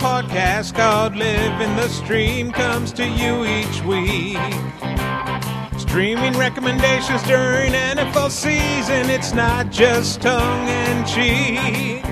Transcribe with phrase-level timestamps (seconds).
[0.00, 4.38] podcast called Living the Stream comes to you each week.
[5.78, 12.02] Streaming recommendations during NFL season, it's not just tongue and cheek.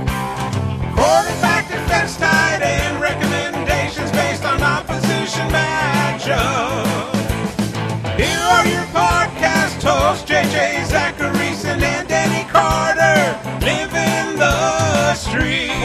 [0.94, 2.87] Quarterback, defense, tight end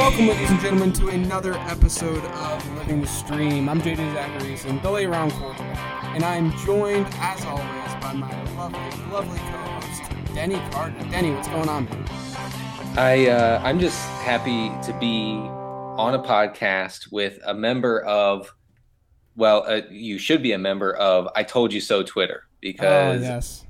[0.03, 3.69] Welcome, ladies and gentlemen, to another episode of Living the Stream.
[3.69, 8.81] I'm JJ Zachariason, the late round quarterback, and I'm joined, as always, by my lovely,
[9.13, 10.99] lovely co-host, Denny Carter.
[11.09, 12.05] Denny, what's going on, man?
[12.97, 18.53] I uh, I'm just happy to be on a podcast with a member of,
[19.37, 23.21] well, uh, you should be a member of I Told You So Twitter Oh, because
[23.21, 23.65] yes.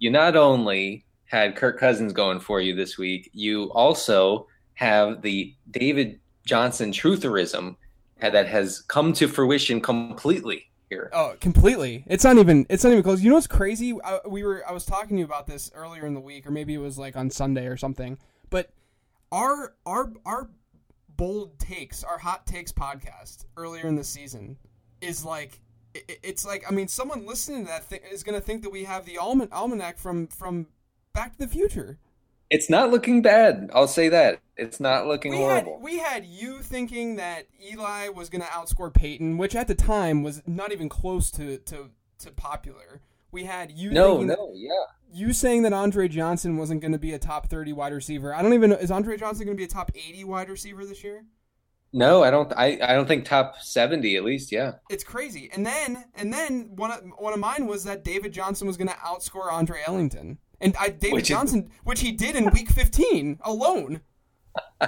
[0.00, 5.52] you not only had Kirk Cousins going for you this week, you also have the
[5.70, 7.74] David Johnson trutherism
[8.20, 11.10] that has come to fruition completely here.
[11.12, 12.04] Oh, completely.
[12.06, 12.64] It's not even.
[12.70, 13.20] It's not even close.
[13.20, 13.96] You know what's crazy?
[14.04, 14.62] I, we were.
[14.68, 16.96] I was talking to you about this earlier in the week, or maybe it was
[16.96, 18.18] like on Sunday or something.
[18.50, 18.70] But
[19.32, 20.48] our our our
[21.16, 24.56] bold takes, our hot takes podcast earlier in the season
[25.00, 25.60] is like.
[25.94, 28.70] it- It's like I mean, someone listening to that thing is going to think that
[28.70, 30.68] we have the alman- almanac from from
[31.14, 31.98] Back to the Future.
[32.50, 33.70] It's not looking bad.
[33.74, 34.40] I'll say that.
[34.56, 35.80] It's not looking We had horrible.
[35.82, 40.22] we had you thinking that Eli was going to outscore Peyton, which at the time
[40.22, 43.00] was not even close to to, to popular.
[43.30, 44.70] We had you no, thinking no, yeah.
[45.12, 48.34] you saying that Andre Johnson wasn't going to be a top 30 wide receiver.
[48.34, 50.84] I don't even know is Andre Johnson going to be a top 80 wide receiver
[50.84, 51.24] this year?
[51.92, 52.52] No, I don't.
[52.54, 54.52] I, I don't think top seventy at least.
[54.52, 54.72] Yeah.
[54.90, 55.50] It's crazy.
[55.54, 58.88] And then and then one of, one of mine was that David Johnson was going
[58.88, 60.38] to outscore Andre Ellington.
[60.60, 64.00] And I, David Which is- Johnson, which he did in week 15 alone.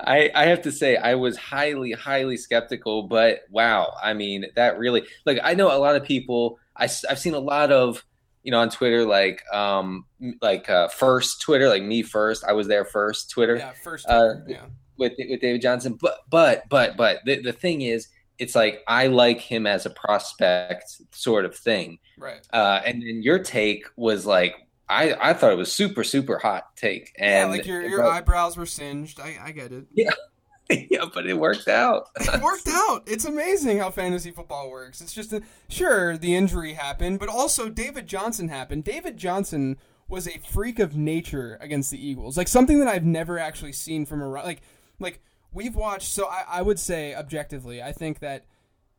[0.00, 4.78] I I have to say I was highly highly skeptical, but wow, I mean that
[4.78, 6.58] really like I know a lot of people.
[6.76, 8.04] I I've seen a lot of
[8.42, 10.04] you know on Twitter like um
[10.42, 12.44] like uh, first Twitter like me first.
[12.44, 14.06] I was there first Twitter Yeah, first.
[14.08, 14.66] Uh, yeah.
[14.98, 15.96] with with David Johnson.
[16.00, 18.08] But but but but the the thing is,
[18.38, 21.98] it's like I like him as a prospect sort of thing.
[22.18, 22.46] Right.
[22.52, 24.54] Uh, and then your take was like
[24.88, 27.12] I I thought it was super super hot take.
[27.18, 29.20] Yeah, And like your, your but- eyebrows were singed.
[29.20, 29.86] I, I get it.
[29.92, 30.10] yeah,
[30.70, 32.08] yeah but it worked out.
[32.20, 33.02] It worked out.
[33.06, 35.00] It's amazing how fantasy football works.
[35.00, 38.84] It's just a, sure the injury happened, but also David Johnson happened.
[38.84, 39.76] David Johnson
[40.08, 44.04] was a freak of nature against the Eagles, like something that I've never actually seen
[44.04, 44.60] from a like
[45.00, 45.20] like
[45.52, 46.08] we've watched.
[46.12, 48.44] So I, I would say objectively, I think that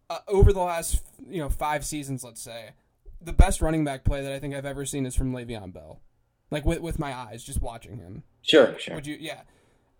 [0.09, 2.71] uh, over the last you know five seasons, let's say,
[3.25, 5.99] the best running back play that I think I've ever seen is from Le'Veon Bell,
[6.51, 8.23] like with with my eyes, just watching him.
[8.41, 8.95] Sure, sure.
[8.95, 9.17] Would you?
[9.19, 9.41] Yeah.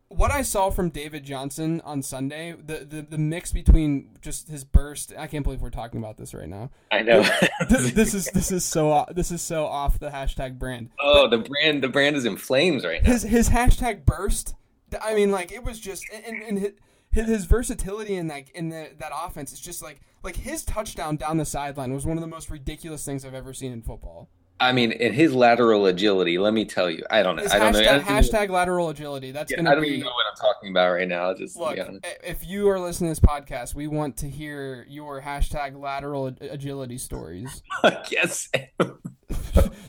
[0.08, 4.64] What I saw from David Johnson on Sunday, the, the the mix between just his
[4.64, 5.12] burst.
[5.18, 6.70] I can't believe we're talking about this right now.
[6.92, 7.28] I know.
[7.70, 10.92] This, this is this is so this is so off the hashtag brand.
[11.00, 13.12] oh, the brand the brand is in flames right now.
[13.12, 14.54] His his hashtag burst.
[15.02, 18.90] I mean, like it was just and, and his, his versatility in that in the,
[19.00, 22.28] that offense is just like like his touchdown down the sideline was one of the
[22.28, 24.30] most ridiculous things I've ever seen in football.
[24.58, 27.44] I mean, in his lateral agility, let me tell you, I don't know.
[27.44, 27.80] His I don't know.
[27.80, 29.32] I hashtag, don't, hashtag lateral agility.
[29.32, 29.90] That's yeah, gonna I don't be.
[29.90, 31.34] even know what I'm talking about right now.
[31.34, 32.06] Just Look, to be honest.
[32.06, 36.28] i- if you are listening to this podcast, we want to hear your hashtag lateral
[36.40, 37.62] agility stories.
[38.10, 38.50] yes.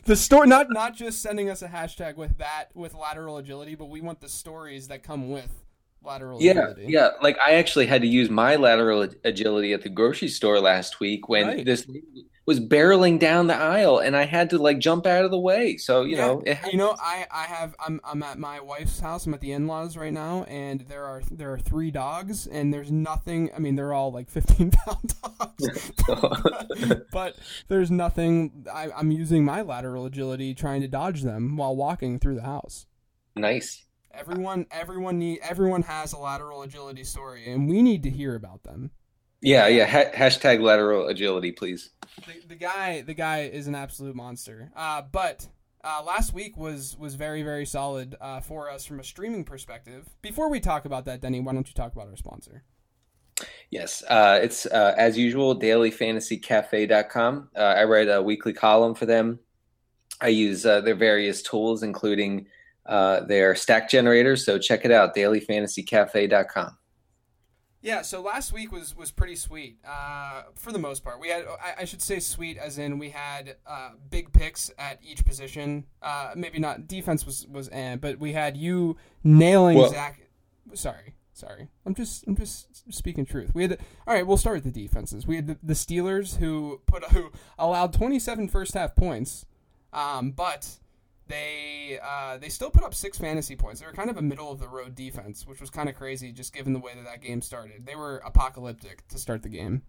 [0.05, 3.89] The story, not not just sending us a hashtag with that with lateral agility, but
[3.89, 5.65] we want the stories that come with
[6.07, 6.85] lateral Yeah, agility.
[6.89, 7.09] yeah.
[7.21, 11.29] Like I actually had to use my lateral agility at the grocery store last week
[11.29, 11.65] when Right.
[11.65, 11.85] this
[12.47, 15.75] was barreling down the aisle, and I had to like jump out of the way.
[15.75, 19.25] So you know, it, you know, I, I have I'm I'm at my wife's house.
[19.25, 22.89] I'm at the in-laws right now, and there are there are three dogs, and there's
[22.89, 23.51] nothing.
[23.53, 25.91] I mean, they're all like 15 pound dogs,
[27.11, 27.35] but
[27.67, 28.65] there's nothing.
[28.73, 32.85] I, I'm using my lateral agility trying to dodge them while walking through the house.
[33.35, 33.83] nice.
[34.17, 38.63] Everyone, everyone need, everyone has a lateral agility story, and we need to hear about
[38.63, 38.91] them.
[39.41, 39.85] Yeah, yeah.
[39.85, 41.91] Ha- hashtag lateral agility, please.
[42.25, 44.71] The, the guy, the guy is an absolute monster.
[44.75, 45.47] Uh, but
[45.83, 50.09] uh, last week was was very very solid uh, for us from a streaming perspective.
[50.21, 52.63] Before we talk about that, Denny, why don't you talk about our sponsor?
[53.69, 57.49] Yes, uh, it's uh, as usual, dailyfantasycafe.com.
[57.55, 59.39] Uh, I write a weekly column for them.
[60.19, 62.47] I use uh, their various tools, including
[62.87, 64.45] uh, their stack generators.
[64.45, 66.77] So check it out, dailyfantasycafe.com.
[67.81, 71.21] Yeah, so last week was was pretty sweet uh, for the most part.
[71.21, 74.99] We had, I, I should say, sweet as in we had uh, big picks at
[75.03, 75.85] each position.
[76.01, 80.21] Uh, maybe not defense was was eh, but we had you nailing Well- Zach.
[80.73, 83.51] Sorry, Sorry, I'm just I'm just speaking truth.
[83.53, 84.25] We had the, all right.
[84.25, 85.27] We'll start with the defenses.
[85.27, 89.45] We had the, the Steelers who put who allowed 27 first half points,
[89.93, 90.79] um, but
[91.27, 93.79] they uh, they still put up six fantasy points.
[93.81, 96.31] They were kind of a middle of the road defense, which was kind of crazy,
[96.31, 97.85] just given the way that that game started.
[97.85, 99.81] They were apocalyptic to start the game.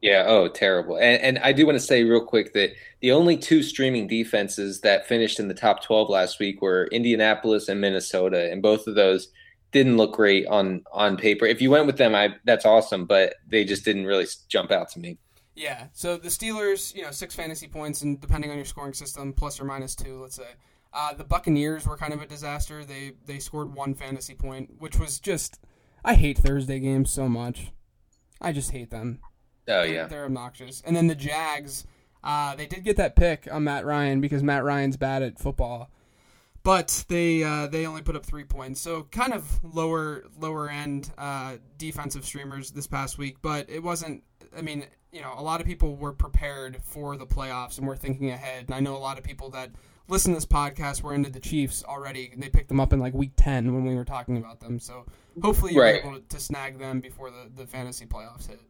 [0.00, 0.24] Yeah.
[0.26, 0.96] Oh, terrible.
[0.96, 4.82] And, and I do want to say real quick that the only two streaming defenses
[4.82, 8.96] that finished in the top 12 last week were Indianapolis and Minnesota, and both of
[8.96, 9.28] those
[9.72, 11.46] didn't look great on on paper.
[11.46, 14.90] If you went with them, I that's awesome, but they just didn't really jump out
[14.90, 15.18] to me.
[15.54, 15.86] Yeah.
[15.92, 19.60] So the Steelers, you know, six fantasy points, and depending on your scoring system, plus
[19.60, 20.48] or minus two, let's say.
[20.94, 22.84] Uh, the Buccaneers were kind of a disaster.
[22.84, 25.58] They they scored one fantasy point, which was just.
[26.04, 27.72] I hate Thursday games so much.
[28.40, 29.20] I just hate them.
[29.68, 30.82] Oh yeah, they're, they're obnoxious.
[30.86, 31.86] And then the Jags,
[32.22, 35.90] uh, they did get that pick on Matt Ryan because Matt Ryan's bad at football
[36.64, 38.80] but they uh, they only put up three points.
[38.80, 44.24] So kind of lower lower end uh, defensive streamers this past week, but it wasn't.
[44.56, 47.96] I mean, you know, a lot of people were prepared for the playoffs and were
[47.96, 48.64] thinking ahead.
[48.66, 49.70] And I know a lot of people that
[50.08, 52.32] listen to this podcast were into the Chiefs already.
[52.36, 54.78] They picked them up in like week ten when we were talking about them.
[54.78, 55.06] So
[55.42, 56.04] hopefully you're right.
[56.04, 58.60] able to snag them before the, the fantasy playoffs hit.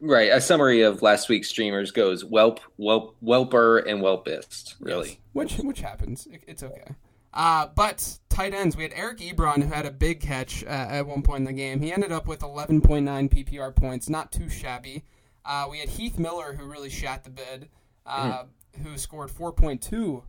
[0.00, 0.30] Right.
[0.30, 4.74] A summary of last week's streamers goes whelp, whelp, whelper, and whelpist.
[4.80, 5.18] Really, yes.
[5.32, 6.28] which which happens.
[6.46, 6.94] It's okay.
[7.32, 11.06] Uh, but tight ends, we had Eric Ebron who had a big catch uh, at
[11.06, 11.80] one point in the game.
[11.80, 15.02] He ended up with 11.9 PPR points, not too shabby.
[15.44, 17.68] Uh, we had Heath Miller who really shat the bed,
[18.06, 18.46] mm.
[18.84, 20.22] who scored 4.2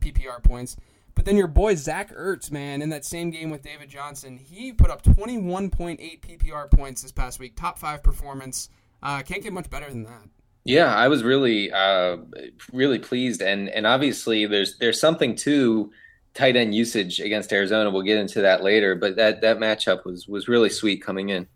[0.00, 0.76] PPR points.
[1.14, 4.72] But then your boy Zach Ertz, man, in that same game with David Johnson, he
[4.72, 7.56] put up 21.8 PPR points this past week.
[7.56, 8.70] Top five performance.
[9.02, 10.28] Uh, can't get much better than that.
[10.64, 12.18] Yeah, I was really, uh,
[12.72, 15.90] really pleased, and and obviously there's there's something to
[16.34, 17.90] tight end usage against Arizona.
[17.90, 21.46] We'll get into that later, but that that matchup was was really sweet coming in.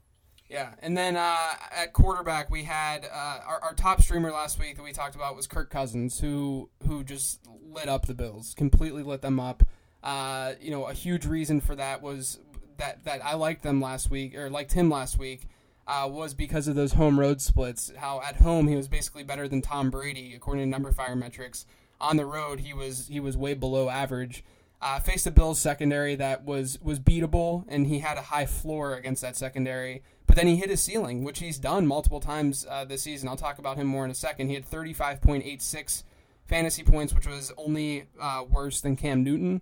[0.48, 1.36] Yeah, and then uh,
[1.74, 5.36] at quarterback we had uh, our, our top streamer last week that we talked about
[5.36, 9.62] was Kirk Cousins, who who just lit up the Bills, completely lit them up.
[10.02, 12.38] Uh, you know, a huge reason for that was
[12.76, 15.48] that that I liked them last week or liked him last week.
[15.86, 17.92] Uh, was because of those home road splits.
[17.96, 21.66] How at home he was basically better than Tom Brady according to numberFire metrics.
[22.00, 24.44] On the road he was he was way below average.
[24.80, 28.94] Uh, faced a Bills secondary that was was beatable, and he had a high floor
[28.94, 30.02] against that secondary.
[30.26, 33.28] But then he hit his ceiling, which he's done multiple times uh, this season.
[33.28, 34.48] I'll talk about him more in a second.
[34.48, 36.02] He had 35.86
[36.46, 39.60] fantasy points, which was only uh, worse than Cam Newton.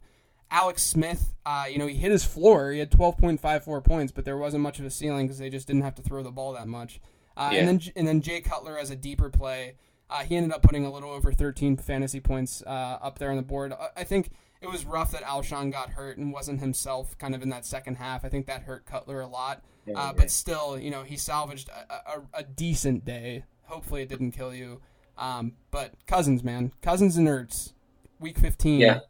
[0.51, 2.73] Alex Smith, uh, you know, he hit his floor.
[2.73, 5.83] He had 12.54 points, but there wasn't much of a ceiling because they just didn't
[5.83, 7.01] have to throw the ball that much.
[7.37, 7.61] Uh, yeah.
[7.61, 9.77] And then and then Jay Cutler as a deeper play,
[10.11, 13.37] uh, he ended up putting a little over 13 fantasy points uh, up there on
[13.37, 13.73] the board.
[13.97, 14.31] I think
[14.63, 17.97] it was rough that Alshon got hurt and wasn't himself kind of in that second
[17.97, 18.25] half.
[18.25, 19.63] I think that hurt Cutler a lot.
[19.87, 23.45] Yeah, uh, But still, you know, he salvaged a, a, a, decent day.
[23.65, 24.81] Hopefully, it didn't kill you.
[25.19, 27.73] Um, but Cousins, man, Cousins and Ertz,
[28.21, 28.81] week fifteen.
[28.81, 29.01] Yeah,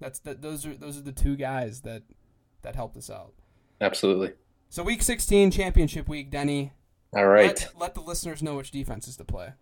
[0.00, 0.40] that's that.
[0.40, 2.02] Those are those are the two guys that
[2.62, 3.34] that helped us out.
[3.80, 4.32] Absolutely.
[4.70, 6.72] So week sixteen, championship week, Denny.
[7.14, 7.48] All right.
[7.74, 9.52] Let, let the listeners know which defenses to play.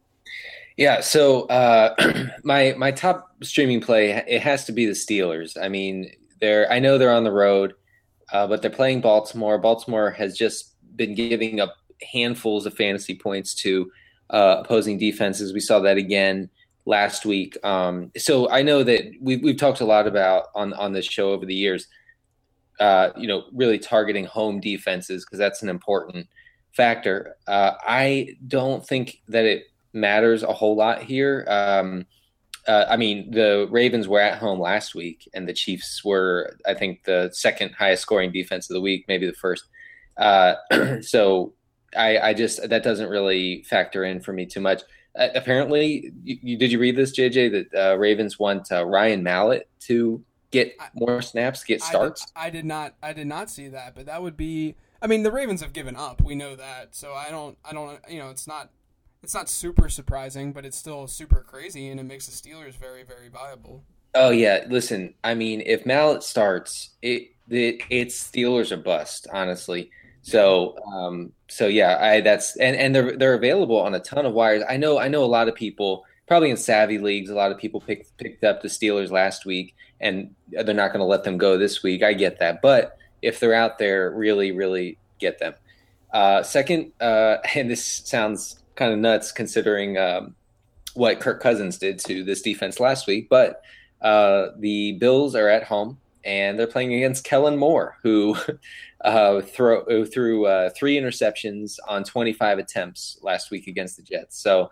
[0.76, 1.94] Yeah, so uh,
[2.44, 5.56] my my top streaming play it has to be the Steelers.
[5.60, 6.10] I mean,
[6.40, 7.74] they're I know they're on the road,
[8.32, 9.58] uh, but they're playing Baltimore.
[9.58, 11.74] Baltimore has just been giving up
[12.12, 13.90] handfuls of fantasy points to
[14.30, 15.52] uh, opposing defenses.
[15.52, 16.48] We saw that again
[16.86, 17.56] last week.
[17.64, 21.32] Um, so I know that we've we've talked a lot about on on this show
[21.32, 21.88] over the years.
[22.78, 26.28] Uh, you know, really targeting home defenses because that's an important
[26.70, 27.34] factor.
[27.48, 29.64] Uh, I don't think that it
[29.98, 31.44] matters a whole lot here.
[31.48, 32.06] Um,
[32.66, 36.74] uh, I mean, the Ravens were at home last week, and the Chiefs were, I
[36.74, 39.64] think, the second highest scoring defense of the week, maybe the first.
[40.18, 40.54] Uh,
[41.00, 41.54] so
[41.96, 44.82] I, I, just that doesn't really factor in for me too much.
[45.18, 47.52] Uh, apparently, you, you, did you read this, JJ?
[47.52, 52.26] That uh, Ravens want uh, Ryan Mallett to get more snaps, get starts.
[52.36, 52.94] I did, I did not.
[53.02, 54.74] I did not see that, but that would be.
[55.00, 56.20] I mean, the Ravens have given up.
[56.20, 56.94] We know that.
[56.94, 57.56] So I don't.
[57.64, 57.98] I don't.
[58.10, 58.70] You know, it's not
[59.22, 63.02] it's not super surprising, but it's still super crazy, and it makes the Steelers very,
[63.02, 63.82] very viable.
[64.14, 65.14] Oh yeah, listen.
[65.22, 69.90] I mean, if Mallett starts, it, it it's Steelers or bust, honestly.
[70.22, 74.32] So, um, so yeah, I that's and and they're they're available on a ton of
[74.32, 74.62] wires.
[74.68, 77.58] I know I know a lot of people, probably in savvy leagues, a lot of
[77.58, 81.38] people picked picked up the Steelers last week, and they're not going to let them
[81.38, 82.02] go this week.
[82.02, 85.54] I get that, but if they're out there, really, really get them.
[86.12, 90.34] Uh, second, uh, and this sounds kind of nuts considering um,
[90.94, 93.28] what Kirk Cousins did to this defense last week.
[93.28, 93.60] But
[94.00, 98.36] uh, the Bills are at home, and they're playing against Kellen Moore, who
[99.04, 104.40] uh, throw, who threw uh, three interceptions on 25 attempts last week against the Jets.
[104.40, 104.70] So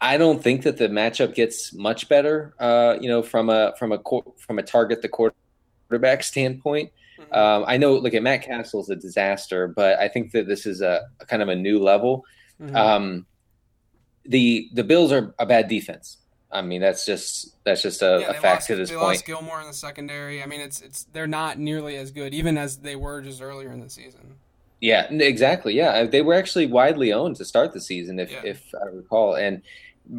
[0.00, 2.54] I don't think that the matchup gets much better.
[2.60, 4.00] Uh, you know, from a from a
[4.36, 6.90] from a target the quarterback standpoint.
[7.18, 7.34] Mm-hmm.
[7.34, 10.80] Um, I know, look at Matt Cassel's a disaster, but I think that this is
[10.80, 12.24] a, a kind of a new level.
[12.62, 12.76] Mm-hmm.
[12.76, 13.26] Um,
[14.24, 16.18] the the Bills are a bad defense.
[16.50, 19.08] I mean, that's just that's just a, yeah, a fact lost, to this they point.
[19.08, 20.42] Lost Gilmore in the secondary.
[20.42, 23.72] I mean, it's it's they're not nearly as good, even as they were just earlier
[23.72, 24.36] in the season.
[24.80, 25.74] Yeah, exactly.
[25.74, 28.42] Yeah, they were actually widely owned to start the season, if yeah.
[28.44, 29.62] if I recall, and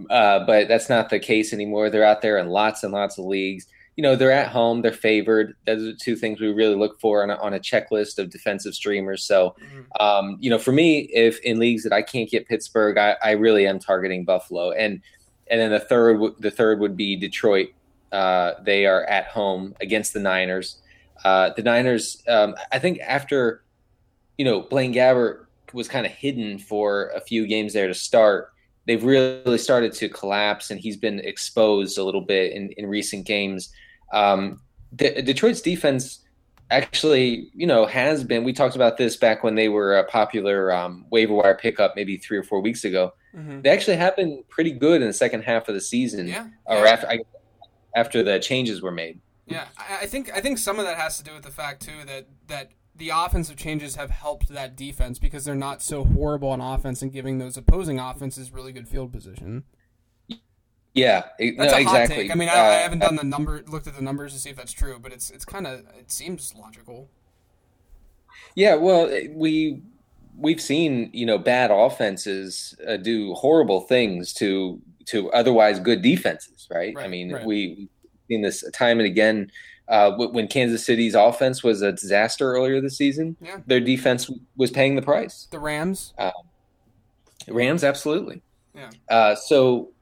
[0.09, 1.89] uh, but that's not the case anymore.
[1.89, 3.67] They're out there in lots and lots of leagues.
[3.95, 4.81] You know, they're at home.
[4.81, 5.55] They're favored.
[5.65, 8.73] Those are two things we really look for on a, on a checklist of defensive
[8.73, 9.23] streamers.
[9.23, 10.01] So, mm-hmm.
[10.01, 13.31] um, you know, for me, if in leagues that I can't get Pittsburgh, I, I
[13.31, 15.01] really am targeting Buffalo and
[15.47, 17.69] and then the third the third would be Detroit.
[18.11, 20.77] Uh, they are at home against the Niners.
[21.23, 23.63] Uh, the Niners, um, I think, after
[24.37, 28.53] you know Blaine Gabbert was kind of hidden for a few games there to start,
[28.85, 33.25] they've really started to collapse, and he's been exposed a little bit in, in recent
[33.25, 33.71] games.
[34.11, 34.61] Um,
[34.95, 36.19] Detroit's defense
[36.69, 38.43] actually, you know, has been.
[38.43, 42.17] We talked about this back when they were a popular um, waiver wire pickup, maybe
[42.17, 43.13] three or four weeks ago.
[43.35, 43.61] Mm-hmm.
[43.61, 46.47] They actually have been pretty good in the second half of the season, yeah.
[46.65, 46.91] or yeah.
[46.91, 47.19] after I,
[47.95, 49.19] after the changes were made.
[49.45, 52.05] Yeah, I think I think some of that has to do with the fact too
[52.05, 56.61] that that the offensive changes have helped that defense because they're not so horrible on
[56.61, 59.63] offense and giving those opposing offenses really good field position.
[60.93, 62.15] Yeah, that's no, exactly.
[62.15, 62.31] take.
[62.31, 64.51] I mean, I, uh, I haven't done the number, looked at the numbers to see
[64.51, 67.09] if that's true, but it's it's kind of it seems logical.
[68.55, 69.81] Yeah, well, we
[70.37, 76.67] we've seen you know bad offenses uh, do horrible things to to otherwise good defenses,
[76.69, 76.95] right?
[76.95, 77.45] right I mean, right.
[77.45, 77.89] we,
[78.29, 79.51] seen this time and again.
[79.89, 83.57] Uh, when Kansas City's offense was a disaster earlier this season, yeah.
[83.67, 85.49] their defense was paying the price.
[85.51, 86.31] The Rams, uh,
[87.49, 88.41] Rams, absolutely.
[88.73, 88.89] Yeah.
[89.09, 89.92] Uh, so,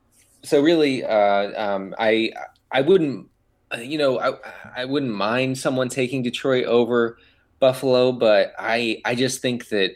[0.43, 2.31] so really, uh, um, I
[2.71, 3.27] I wouldn't,
[3.79, 4.33] you know, I
[4.75, 7.17] I wouldn't mind someone taking Detroit over
[7.59, 9.91] Buffalo, but I I just think that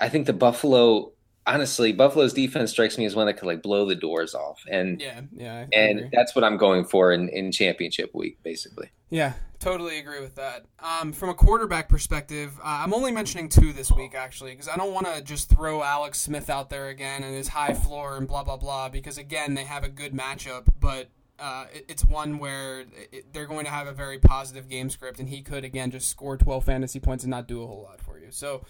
[0.00, 1.12] I think the Buffalo
[1.46, 4.98] honestly Buffalo's defense strikes me as one that could like blow the doors off and
[5.00, 6.10] yeah yeah I and agree.
[6.10, 8.90] that's what I'm going for in in championship week basically.
[9.10, 10.66] Yeah, totally agree with that.
[10.78, 14.76] Um, from a quarterback perspective, uh, I'm only mentioning two this week actually because I
[14.76, 18.28] don't want to just throw Alex Smith out there again and his high floor and
[18.28, 22.38] blah blah blah because again they have a good matchup, but uh, it, it's one
[22.38, 22.80] where
[23.10, 26.08] it, they're going to have a very positive game script and he could again just
[26.08, 28.26] score 12 fantasy points and not do a whole lot for you.
[28.30, 28.64] So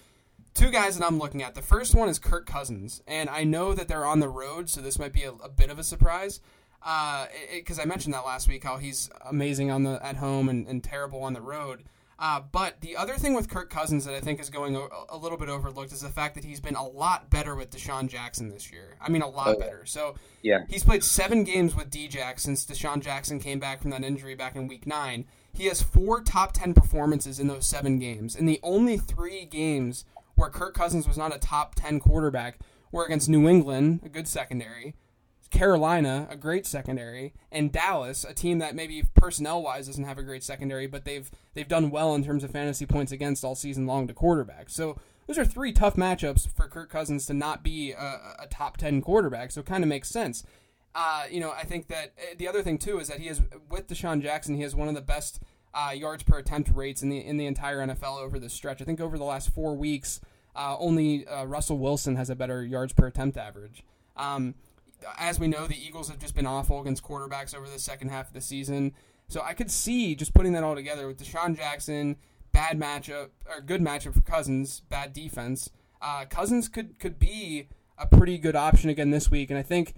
[0.55, 1.57] two guys that I'm looking at.
[1.57, 4.81] The first one is Kirk Cousins, and I know that they're on the road, so
[4.81, 6.41] this might be a, a bit of a surprise.
[6.85, 10.67] Because uh, I mentioned that last week, how he's amazing on the at home and,
[10.67, 11.85] and terrible on the road.
[12.17, 15.17] Uh, but the other thing with Kirk Cousins that I think is going a, a,
[15.17, 18.51] little bit overlooked is the fact that he's been a lot better with DeSean Jackson
[18.51, 18.97] this year.
[19.01, 19.83] I mean, a lot oh, better.
[19.85, 24.05] So yeah, he's played seven games with D-Jack since DeSean Jackson came back from that
[24.05, 25.25] injury back in Week Nine.
[25.53, 30.05] He has four top ten performances in those seven games, and the only three games
[30.35, 32.59] where Kirk Cousins was not a top 10 quarterback
[32.91, 34.95] were against New England, a good secondary,
[35.55, 40.23] Carolina, a great secondary, and Dallas, a team that maybe personnel wise doesn't have a
[40.25, 43.87] great secondary, but they've they've done well in terms of fantasy points against all season
[43.87, 44.71] long to quarterbacks.
[44.71, 48.79] So those are three tough matchups for Kirk Cousins to not be a, a top
[48.79, 49.53] ten quarterback.
[49.53, 50.45] So it kind of makes sense.
[50.93, 53.41] Uh, you know, I think that uh, the other thing too is that he has
[53.71, 55.41] with DeSean Jackson, he has one of the best
[55.73, 58.83] uh, yards per attempt rates in the in the entire NFL over this stretch.
[58.83, 60.21] I think over the last four weeks,
[60.57, 63.85] uh, only uh, Russell Wilson has a better yards per attempt average.
[64.17, 64.57] Um,
[65.19, 68.29] as we know, the Eagles have just been awful against quarterbacks over the second half
[68.29, 68.93] of the season.
[69.29, 72.17] So I could see just putting that all together with DeSean Jackson,
[72.53, 75.71] bad matchup or good matchup for Cousins, bad defense.
[76.03, 79.95] Uh, Cousins could could be a pretty good option again this week, and I think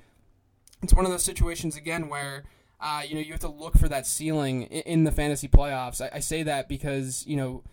[0.82, 2.44] it's one of those situations again where
[2.80, 6.00] uh, you know, you have to look for that ceiling in, in the fantasy playoffs.
[6.00, 7.64] I, I, say that because you know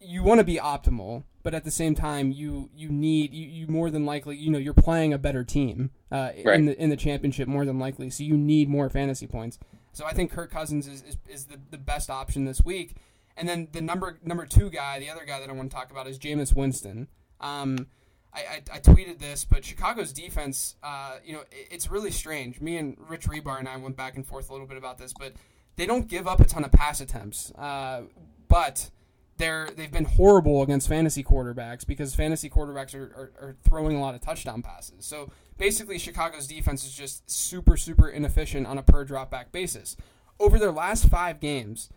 [0.00, 3.66] you want to be optimal, but at the same time, you you need you, you
[3.66, 6.58] more than likely you know you're playing a better team uh, right.
[6.58, 9.58] in the in the championship more than likely, so you need more fantasy points.
[9.92, 12.96] So I think Kirk Cousins is, is, is the, the best option this week.
[13.36, 15.90] And then the number number two guy, the other guy that I want to talk
[15.90, 17.08] about is Jameis Winston.
[17.40, 17.86] Um,
[18.32, 22.60] I, I, I, tweeted this, but Chicago's defense, uh, you know, it, it's really strange.
[22.60, 25.12] Me and Rich Hribar and I went back and forth a little bit about this,
[25.12, 25.34] but
[25.76, 27.52] they don't give up a ton of pass attempts.
[27.52, 28.02] Uh,
[28.48, 28.90] but
[29.36, 34.00] they're they've been horrible against fantasy quarterbacks because fantasy quarterbacks are, are, are, throwing a
[34.00, 35.04] lot of touchdown passes.
[35.04, 39.96] So basically, Chicago's defense is just super super inefficient on a per dropback basis.
[40.38, 41.90] Over their last five games,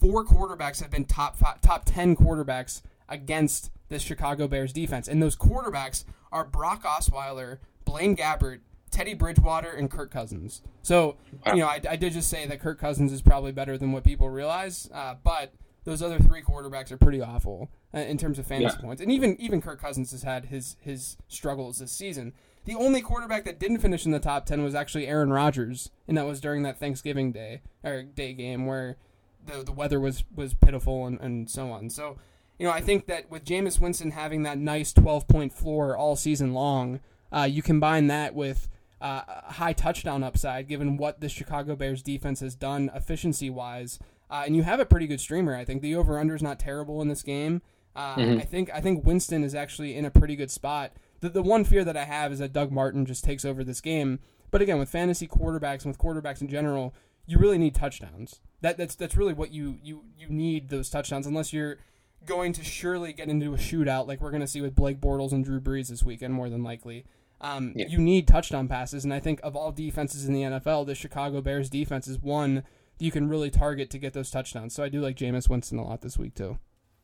[0.00, 5.22] four quarterbacks have been top five, top ten quarterbacks against this Chicago Bears defense, and
[5.22, 10.62] those quarterbacks are Brock Osweiler, Blaine Gabbert, Teddy Bridgewater, and Kirk Cousins.
[10.82, 11.16] So
[11.46, 14.04] you know, I, I did just say that Kirk Cousins is probably better than what
[14.04, 15.52] people realize, uh, but
[15.88, 18.84] those other three quarterbacks are pretty awful uh, in terms of fantasy yeah.
[18.84, 22.34] points, and even even Kirk Cousins has had his his struggles this season.
[22.64, 26.18] The only quarterback that didn't finish in the top ten was actually Aaron Rodgers, and
[26.18, 28.98] that was during that Thanksgiving day or day game where
[29.46, 31.88] the the weather was was pitiful and, and so on.
[31.88, 32.18] So,
[32.58, 36.16] you know, I think that with Jameis Winston having that nice twelve point floor all
[36.16, 37.00] season long,
[37.32, 38.68] uh, you combine that with
[39.00, 43.98] uh, high touchdown upside, given what the Chicago Bears defense has done efficiency wise,
[44.30, 45.54] uh, and you have a pretty good streamer.
[45.54, 47.62] I think the over under is not terrible in this game.
[47.96, 48.38] Uh, mm-hmm.
[48.38, 50.92] I think I think Winston is actually in a pretty good spot.
[51.20, 53.80] The, the one fear that I have is that Doug Martin just takes over this
[53.80, 54.20] game.
[54.50, 56.94] But again, with fantasy quarterbacks and with quarterbacks in general,
[57.26, 58.40] you really need touchdowns.
[58.60, 61.78] That that's that's really what you you you need those touchdowns unless you're
[62.24, 65.32] going to surely get into a shootout like we're going to see with Blake Bortles
[65.32, 67.04] and Drew Brees this weekend more than likely.
[67.40, 67.86] Um, yeah.
[67.88, 71.40] You need touchdown passes, and I think of all defenses in the NFL, the Chicago
[71.40, 72.64] Bears defense is one
[72.98, 74.74] you can really target to get those touchdowns.
[74.74, 76.58] So I do like Jameis Winston a lot this week too.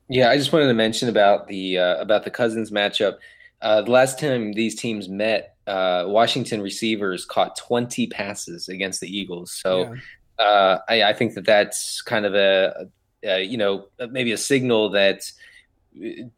[0.09, 3.19] Yeah, I just wanted to mention about the uh, about the Cousins matchup.
[3.63, 9.09] Uh, the last time these teams met, uh, Washington receivers caught 20 passes against the
[9.09, 9.53] Eagles.
[9.53, 9.95] So
[10.39, 10.45] yeah.
[10.45, 12.89] uh, I, I, think that that's kind of a,
[13.23, 15.31] a, you know maybe a signal that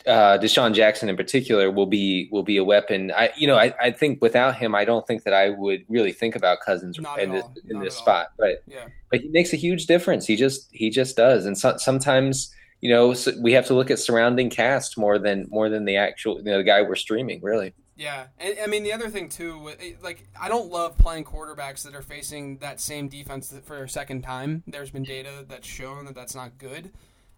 [0.07, 3.11] uh, DeSean Jackson in particular will be will be a weapon.
[3.11, 6.13] I you know I, I think without him I don't think that I would really
[6.13, 7.55] think about Cousins Not in this all.
[7.69, 8.27] in Not this spot.
[8.27, 8.35] All.
[8.39, 8.87] But yeah.
[9.11, 10.27] but he makes a huge difference.
[10.27, 11.47] He just he just does.
[11.47, 15.47] And so, sometimes you know, so we have to look at surrounding cast more than
[15.51, 17.41] more than the actual you know, the guy we're streaming.
[17.43, 17.73] Really.
[17.97, 19.73] Yeah, and I mean the other thing too,
[20.03, 24.21] like I don't love playing quarterbacks that are facing that same defense for a second
[24.21, 24.63] time.
[24.67, 26.93] There's been data that's shown that that's not good.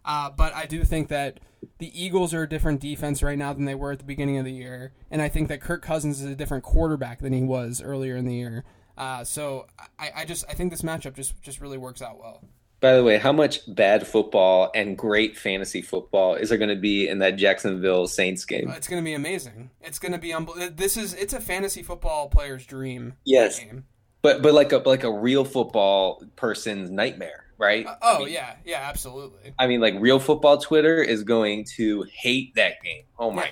[0.09, 1.38] Uh, but I do think that
[1.79, 4.47] the Eagles are a different defense right now than they were at the beginning of
[4.47, 7.83] the year, and I think that Kirk Cousins is a different quarterback than he was
[7.83, 8.64] earlier in the year.
[8.97, 9.66] Uh, so
[9.99, 12.42] I, I just I think this matchup just just really works out well.
[12.81, 16.77] By the way, how much bad football and great fantasy football is there going to
[16.77, 18.71] be in that Jacksonville Saints game?
[18.71, 19.71] It's going to be amazing.
[19.83, 20.75] It's going to be unbelievable.
[20.75, 23.14] This is it's a fantasy football player's dream.
[23.25, 23.85] Yes, game.
[24.23, 27.87] but but like a like a real football person's nightmare, right?
[27.87, 29.53] Uh, oh I mean, yeah, yeah, absolutely.
[29.59, 33.03] I mean, like real football Twitter is going to hate that game.
[33.18, 33.51] Oh my.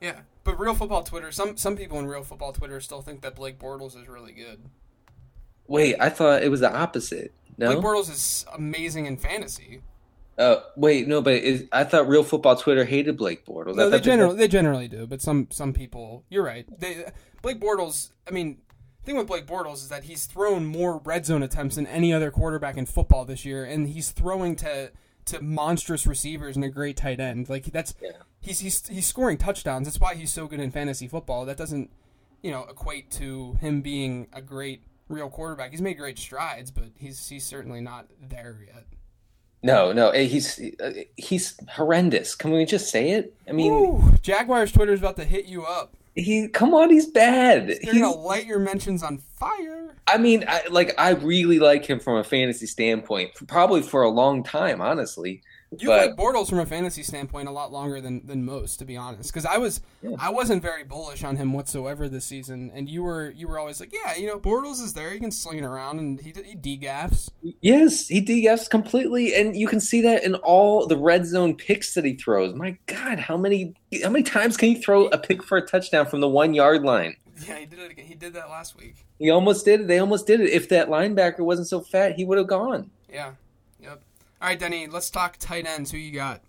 [0.00, 0.12] Yeah.
[0.12, 0.20] yeah.
[0.44, 3.58] But real football Twitter, some some people in real football Twitter still think that Blake
[3.58, 4.60] Bortles is really good.
[5.66, 7.34] Wait, I thought it was the opposite.
[7.58, 7.72] No?
[7.72, 9.82] Blake Bortles is amazing in fantasy.
[10.38, 13.74] Uh, wait, no, but is, I thought real football Twitter hated Blake Bortles.
[13.74, 16.66] No, they generally they generally do, but some some people, you're right.
[16.78, 17.06] They,
[17.40, 18.58] Blake Bortles, I mean,
[19.06, 22.30] thing with Blake Bortles is that he's thrown more red zone attempts than any other
[22.30, 24.90] quarterback in football this year, and he's throwing to
[25.26, 27.48] to monstrous receivers and a great tight end.
[27.48, 28.10] Like that's yeah.
[28.40, 29.86] he's he's he's scoring touchdowns.
[29.86, 31.46] That's why he's so good in fantasy football.
[31.46, 31.90] That doesn't
[32.42, 35.70] you know equate to him being a great real quarterback.
[35.70, 38.84] He's made great strides, but he's he's certainly not there yet.
[39.62, 42.34] No, no, eh, he's uh, he's horrendous.
[42.34, 43.34] Can we just say it?
[43.48, 45.96] I mean, Ooh, Jaguars Twitter is about to hit you up.
[46.16, 47.68] He, come on, he's bad.
[47.68, 49.94] They're he's, gonna light your mentions on fire.
[50.06, 54.08] I mean, I, like I really like him from a fantasy standpoint, probably for a
[54.08, 55.42] long time, honestly.
[55.76, 58.84] You but, like Bortles from a fantasy standpoint a lot longer than, than most, to
[58.84, 59.32] be honest.
[59.32, 60.16] Because I was yeah.
[60.18, 63.80] I wasn't very bullish on him whatsoever this season, and you were you were always
[63.80, 66.54] like, yeah, you know, Bortles is there, he can sling it around, and he he
[66.54, 67.30] degaffs.
[67.60, 71.94] Yes, he degaffs completely, and you can see that in all the red zone picks
[71.94, 72.54] that he throws.
[72.54, 76.06] My God, how many how many times can he throw a pick for a touchdown
[76.06, 77.16] from the one yard line?
[77.46, 78.06] Yeah, he did it again.
[78.06, 79.04] He did that last week.
[79.18, 79.88] He almost did it.
[79.88, 80.50] They almost did it.
[80.50, 82.90] If that linebacker wasn't so fat, he would have gone.
[83.12, 83.32] Yeah.
[84.40, 85.90] All right, Denny, let's talk tight ends.
[85.90, 86.42] Who you got?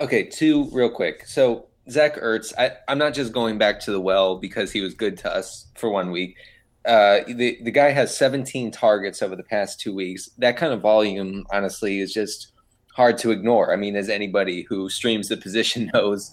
[0.00, 1.24] Okay, two real quick.
[1.26, 4.94] So Zach Ertz, I, am not just going back to the well because he was
[4.94, 6.36] good to us for one week.
[6.84, 10.30] Uh, the the guy has 17 targets over the past two weeks.
[10.38, 12.52] That kind of volume, honestly, is just
[12.92, 13.72] hard to ignore.
[13.72, 16.32] I mean, as anybody who streams the position knows,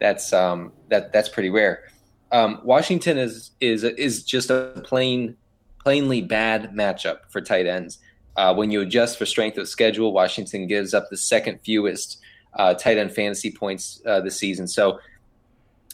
[0.00, 1.88] that's um, that that's pretty rare.
[2.30, 5.36] Um, Washington is is is just a plain
[5.82, 7.98] plainly bad matchup for tight ends.
[8.36, 12.18] Uh, when you adjust for strength of schedule, Washington gives up the second fewest
[12.54, 14.66] uh, tight end fantasy points uh, this season.
[14.66, 14.98] So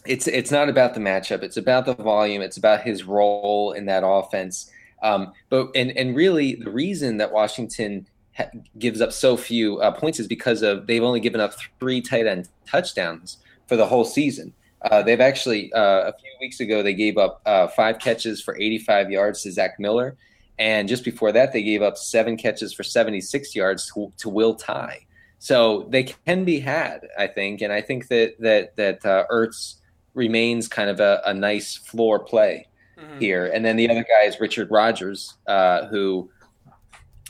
[0.07, 2.43] it's it's not about the matchup; it's about the volume.
[2.43, 4.71] It's about his role in that offense.
[5.03, 9.91] Um, but and and really, the reason that Washington ha- gives up so few uh,
[9.91, 14.05] points is because of they've only given up three tight end touchdowns for the whole
[14.05, 14.53] season.
[14.83, 17.43] Uh, they've actually uh, a few weeks ago they gave up
[17.75, 20.17] five catches for 85 yards to Zach Miller
[20.59, 24.55] And just before that, they gave up seven catches for 76 yards to, to Will
[24.55, 25.07] Tye.
[25.39, 29.77] So they can be had, I think, and I think that that that uh, Ertz
[30.15, 32.67] remains kind of a, a nice floor play
[32.99, 33.19] mm-hmm.
[33.21, 33.47] here.
[33.47, 36.29] And then the other guy is Richard Rodgers, uh, who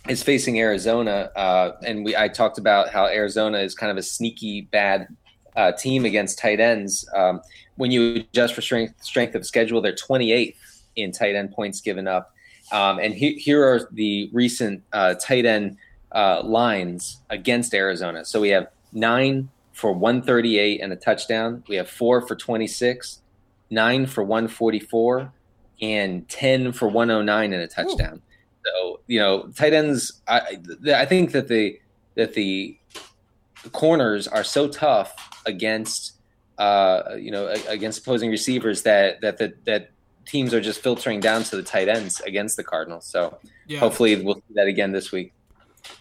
[0.09, 1.31] is facing Arizona.
[1.37, 5.09] Uh, and we I talked about how Arizona is kind of a sneaky bad
[5.55, 7.07] uh, team against tight ends.
[7.15, 7.43] Um,
[7.77, 10.57] when you adjust for strength strength of schedule, they're 28th
[10.97, 12.33] in tight end points given up.
[12.73, 15.77] Um, and he, here are the recent uh, tight end
[16.13, 18.25] uh, lines against Arizona.
[18.25, 21.63] So we have nine for 138 and a touchdown.
[21.69, 23.21] We have four for 26,
[23.71, 25.33] nine for 144,
[25.81, 28.15] and 10 for 109 and a touchdown.
[28.15, 28.23] Ooh.
[28.67, 30.21] So you know, tight ends.
[30.27, 30.59] I,
[30.95, 31.81] I think that the
[32.17, 32.77] that the
[33.73, 36.15] corners are so tough against
[36.59, 39.91] uh, you know against opposing receivers that that that, that
[40.29, 43.07] teams are just filtering down to the tight ends against the Cardinals.
[43.07, 43.81] So yeah.
[43.81, 45.33] hopefully we'll see that again this week.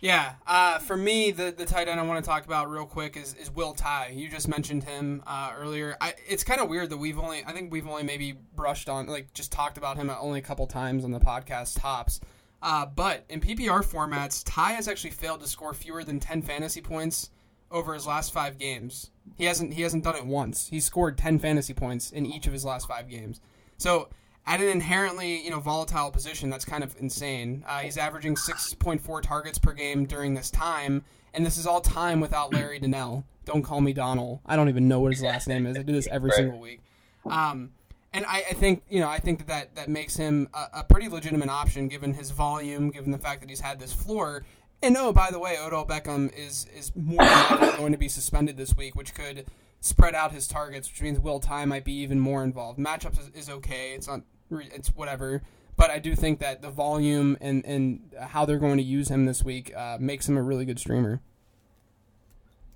[0.02, 3.16] Yeah, uh, for me, the the tight end I want to talk about real quick
[3.16, 4.12] is, is Will Tye.
[4.13, 5.96] You just mentioned him uh, earlier.
[6.02, 9.08] I, it's kind of weird that we've only I think we've only maybe brushed on
[9.08, 12.20] like just talked about him only a couple times on the podcast tops.
[12.62, 16.82] Uh, but in PPR formats, Tye has actually failed to score fewer than ten fantasy
[16.82, 17.30] points
[17.72, 19.12] over his last five games.
[19.36, 20.68] He hasn't he hasn't done it once.
[20.68, 23.42] He scored ten fantasy points in each of his last five games.
[23.78, 24.10] So
[24.46, 27.63] at an inherently you know volatile position, that's kind of insane.
[27.68, 32.20] Uh, he's averaging 6.4 targets per game during this time, and this is all time
[32.20, 33.26] without Larry Donnell.
[33.46, 34.40] Don't call me Donald.
[34.46, 35.78] I don't even know what his last name is.
[35.78, 36.38] I do this every right.
[36.38, 36.82] single week.
[37.26, 37.72] Um,
[38.13, 40.84] and I, I, think you know I think that that, that makes him a, a,
[40.84, 44.44] pretty legitimate option given his volume, given the fact that he's had this floor.
[44.82, 47.20] And oh, by the way, Odell Beckham is is more
[47.78, 49.46] going to be suspended this week, which could
[49.80, 52.80] spread out his targets, which means Will Tye might be even more involved.
[52.80, 55.42] Matchups is, is okay; it's not it's whatever.
[55.76, 59.26] But I do think that the volume and, and how they're going to use him
[59.26, 61.22] this week uh, makes him a really good streamer.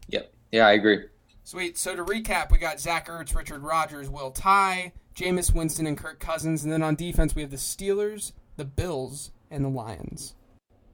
[0.10, 0.32] Yep.
[0.52, 1.06] Yeah, I agree.
[1.44, 1.80] Sweet.
[1.80, 6.20] So to recap, we got Zach Ertz, Richard Rodgers, Will Tye, Jameis Winston, and Kirk
[6.20, 6.64] Cousins.
[6.64, 10.36] And then on defense, we have the Steelers, the Bills, and the Lions.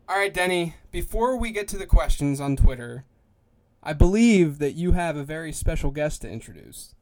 [0.08, 3.04] All right, Denny, before we get to the questions on Twitter,
[3.84, 6.96] I believe that you have a very special guest to introduce.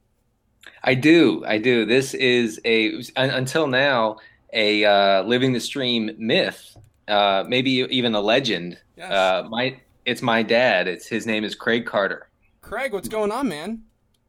[0.83, 1.43] I do.
[1.45, 1.85] I do.
[1.85, 4.17] This is a until now
[4.53, 8.77] a uh, living the stream myth, uh, maybe even a legend.
[8.97, 9.11] Yes.
[9.11, 10.87] Uh, my it's my dad.
[10.87, 12.29] It's his name is Craig Carter.
[12.61, 13.83] Craig, what's going on, man?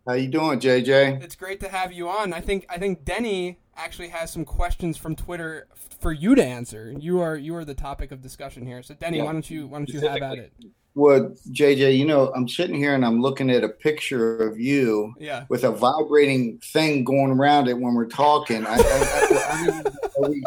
[0.06, 1.22] How you doing, JJ?
[1.22, 2.32] It's great to have you on.
[2.32, 5.68] I think I think Denny actually has some questions from Twitter
[6.00, 6.94] for you to answer.
[6.98, 8.82] You are you are the topic of discussion here.
[8.82, 9.24] So Denny, yeah.
[9.24, 10.52] why don't you why don't you have at it?
[10.96, 15.14] Well, JJ, you know, I'm sitting here and I'm looking at a picture of you
[15.18, 15.44] yeah.
[15.50, 18.66] with a vibrating thing going around it when we're talking.
[18.66, 19.82] I, I, I,
[20.18, 20.42] are we,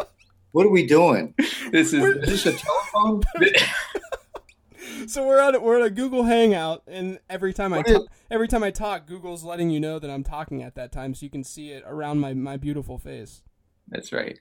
[0.50, 1.34] what are we doing?
[1.70, 3.22] This is, is this a telephone?
[5.06, 8.64] so we're at we're at a Google Hangout, and every time I talk, every time
[8.64, 11.44] I talk, Google's letting you know that I'm talking at that time, so you can
[11.44, 13.42] see it around my my beautiful face.
[13.86, 14.36] That's right.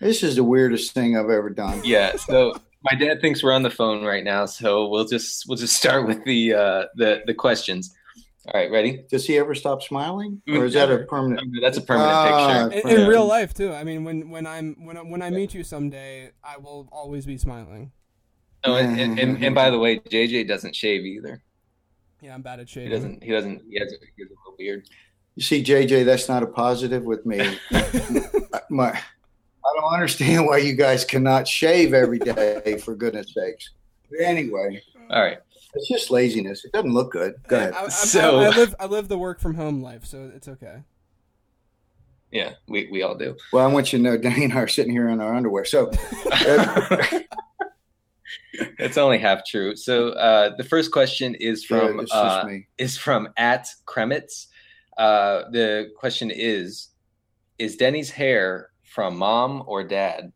[0.00, 1.80] This is the weirdest thing I've ever done.
[1.84, 2.14] Yeah.
[2.14, 5.76] So my dad thinks we're on the phone right now, so we'll just we'll just
[5.76, 7.94] start with the uh, the the questions.
[8.46, 9.04] All right, ready?
[9.10, 11.48] Does he ever stop smiling, or is that a permanent?
[11.60, 12.88] That's a permanent uh, picture.
[12.88, 13.72] In, in, real life too.
[13.72, 17.26] I mean, when when I'm when I, when I meet you someday, I will always
[17.26, 17.92] be smiling.
[18.64, 21.42] Oh, and, and, and, and by the way, JJ doesn't shave either.
[22.20, 22.90] Yeah, I'm bad at shaving.
[22.90, 23.22] He doesn't.
[23.22, 23.62] He doesn't.
[23.68, 24.88] He has, he has a little beard.
[25.36, 27.58] You see, JJ, that's not a positive with me.
[28.70, 28.98] My
[29.64, 33.70] I don't understand why you guys cannot shave every day, for goodness sakes.
[34.10, 34.82] But anyway.
[35.10, 35.38] All right.
[35.74, 36.64] It's just laziness.
[36.64, 37.34] It doesn't look good.
[37.46, 37.74] Go ahead.
[37.74, 40.82] I, so I, I, live I live the work from home life, so it's okay.
[42.30, 43.36] Yeah, we, we all do.
[43.52, 45.64] Well, I want you to know Danny and I are sitting here in our underwear.
[45.64, 45.90] So
[48.52, 49.76] it's only half true.
[49.76, 54.46] So uh, the first question is from yeah, uh, is from at Kremitz.
[54.98, 56.88] Uh, the question is:
[57.58, 60.32] Is Denny's hair from mom or dad?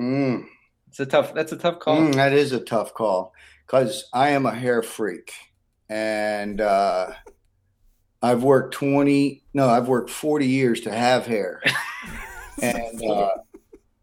[0.00, 0.46] Mm.
[0.88, 1.34] It's a tough.
[1.34, 1.98] That's a tough call.
[1.98, 3.34] Mm, that is a tough call
[3.66, 5.34] because I am a hair freak,
[5.90, 7.12] and uh,
[8.22, 9.44] I've worked twenty.
[9.52, 11.62] No, I've worked forty years to have hair,
[12.62, 13.28] and uh,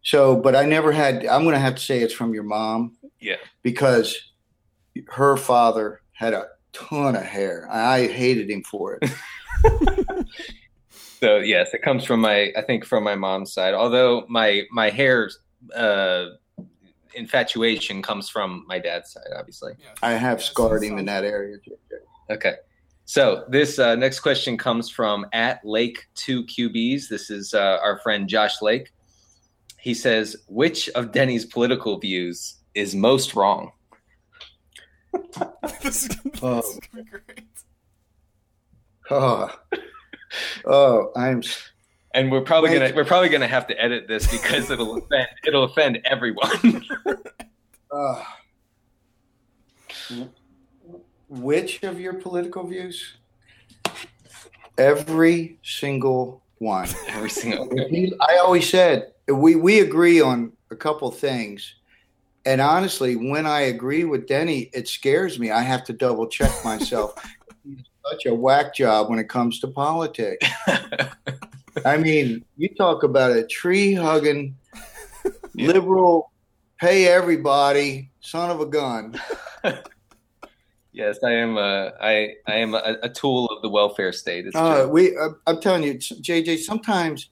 [0.02, 0.36] so.
[0.36, 1.26] But I never had.
[1.26, 2.96] I'm going to have to say it's from your mom.
[3.18, 4.16] Yeah, because
[5.08, 7.66] her father had a ton of hair.
[7.68, 9.10] I hated him for it.
[11.24, 13.74] so yes, it comes from my I think from my mom's side.
[13.74, 15.30] Although my my hair
[15.74, 16.26] uh,
[17.14, 19.72] infatuation comes from my dad's side, obviously.
[20.02, 21.56] I have scarred him in that area.
[22.30, 22.56] Okay.
[23.06, 27.08] So this uh, next question comes from at Lake Two QBs.
[27.08, 28.90] This is uh, our friend Josh Lake.
[29.80, 33.72] he says, "Which of Denny's political views is most wrong?"
[35.82, 36.56] this is gonna, Oh.
[36.60, 37.44] this is gonna be great.
[39.10, 39.50] Oh,
[40.64, 41.42] oh, I'm.
[42.14, 42.78] And we're probably Wait.
[42.78, 46.84] gonna we're probably gonna have to edit this because it'll offend it'll offend everyone.
[47.90, 48.24] Uh,
[51.28, 53.18] which of your political views?
[54.78, 56.88] Every single one.
[57.08, 57.68] Every single.
[58.20, 61.76] I always said we we agree on a couple things,
[62.44, 65.50] and honestly, when I agree with Denny, it scares me.
[65.50, 67.14] I have to double check myself.
[68.10, 70.46] He's such a whack job when it comes to politics.
[71.84, 74.56] I mean, you talk about a tree hugging
[75.54, 76.30] liberal,
[76.78, 79.20] pay everybody, son of a gun.
[80.96, 81.56] Yes, I am.
[81.56, 84.46] A, I I am a, a tool of the welfare state.
[84.46, 86.58] It's Uh, we, uh, I'm telling you, JJ.
[86.58, 87.30] Sometimes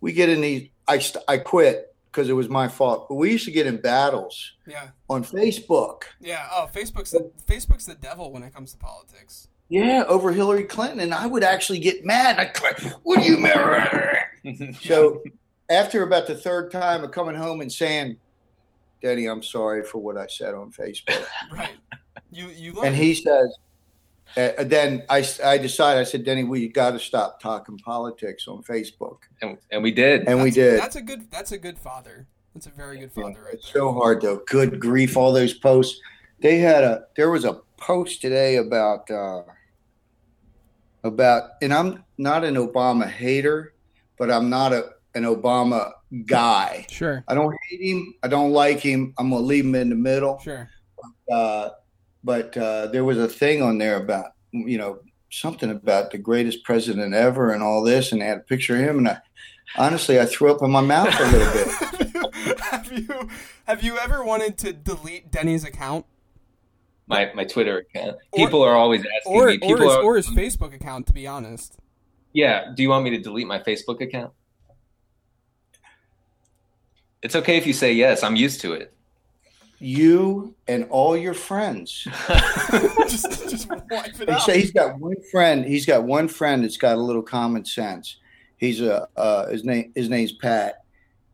[0.00, 0.70] we get in these.
[0.88, 3.10] I I quit because it was my fault.
[3.10, 6.04] But we used to get in battles Yeah, on Facebook.
[6.22, 6.48] yeah.
[6.50, 9.48] Oh, Facebook's the Facebook's the devil when it comes to politics.
[9.72, 12.38] Yeah, over Hillary Clinton, and I would actually get mad.
[12.38, 12.52] I'd
[13.04, 15.22] "What do you mean?" So
[15.70, 18.16] after about the third time of coming home and saying,
[19.02, 21.70] "Daddy, I'm sorry for what I said on Facebook," Right.
[22.30, 22.94] You you and learn.
[22.94, 23.56] he says,
[24.36, 26.00] uh, then I I decided.
[26.00, 30.28] I said, "Denny, we got to stop talking politics on Facebook," and, and we did.
[30.28, 30.80] and we That's- did.
[30.82, 31.30] That's a good.
[31.30, 32.26] That's a good father.
[32.54, 33.80] That's a very good Yeah, father, right it's there.
[33.80, 34.42] so hard though.
[34.46, 35.98] Good grief, all those posts.
[36.40, 39.42] They had a there was a post today about uh
[41.04, 43.74] about and I'm not an Obama hater,
[44.18, 45.92] but I'm not a an Obama
[46.26, 46.86] guy.
[46.90, 47.24] Sure.
[47.28, 48.14] I don't hate him.
[48.22, 49.14] I don't like him.
[49.18, 50.38] I'm gonna leave him in the middle.
[50.38, 50.68] Sure.
[51.30, 51.70] Uh,
[52.24, 56.62] but uh, there was a thing on there about you know something about the greatest
[56.64, 59.18] president ever and all this, and they had a picture of him, and I
[59.76, 62.60] honestly I threw up in my mouth a little bit.
[62.60, 63.28] have you
[63.66, 66.06] have you ever wanted to delete Denny's account
[67.12, 68.16] my my Twitter account.
[68.32, 69.54] Or- People are always asking or me.
[69.56, 71.06] or People his, are, or his Facebook account?
[71.08, 71.76] To be honest.
[72.32, 72.72] yeah.
[72.74, 74.32] Do you want me to delete my Facebook account?
[77.22, 78.22] It's okay if you say yes.
[78.22, 78.92] I'm used to it.
[79.78, 82.06] You and all your friends.
[83.08, 84.42] just just wipe it He out.
[84.42, 85.64] say he's got one friend.
[85.64, 88.16] He's got one friend that's got a little common sense.
[88.58, 90.81] He's a uh, his name his name's Pat.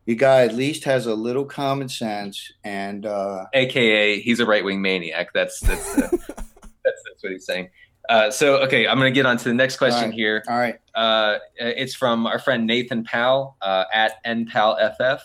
[0.08, 4.64] The guy at least has a little common sense, and uh, AKA, he's a right
[4.64, 5.34] wing maniac.
[5.34, 7.68] That's that's, uh, that's that's what he's saying.
[8.08, 10.14] Uh, so okay, I'm gonna get on to the next question Right.
[10.14, 10.42] here.
[10.48, 15.20] all right, Uh, it's from our friend Nathan Powell uh, at npalff.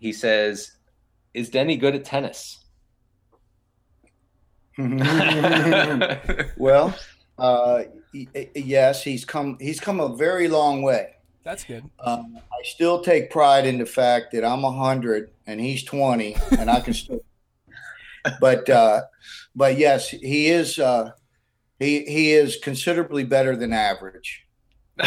[0.00, 0.72] He says,
[1.32, 2.62] "Is Denny good at tennis?"
[6.58, 6.94] well,
[7.38, 7.84] uh,
[8.54, 11.13] yes, he's come he's come a very long way.
[11.44, 11.84] That's good.
[12.00, 16.70] Um, I still take pride in the fact that I'm hundred and he's twenty, and
[16.70, 17.20] I can still.
[18.40, 19.02] But uh,
[19.54, 20.78] but yes, he is.
[20.78, 21.10] Uh,
[21.78, 24.46] he he is considerably better than average.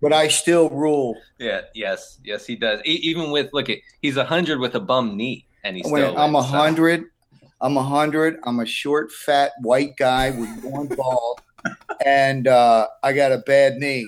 [0.00, 1.16] But I still rule.
[1.38, 1.62] yeah.
[1.74, 2.18] Yes.
[2.24, 2.80] Yes, he does.
[2.86, 6.16] E- even with look at he's hundred with a bum knee, and he's When still.
[6.18, 7.04] I'm a so- hundred,
[7.60, 8.38] I'm a hundred.
[8.44, 11.40] I'm a short, fat, white guy with one ball,
[12.06, 14.06] and uh, I got a bad knee,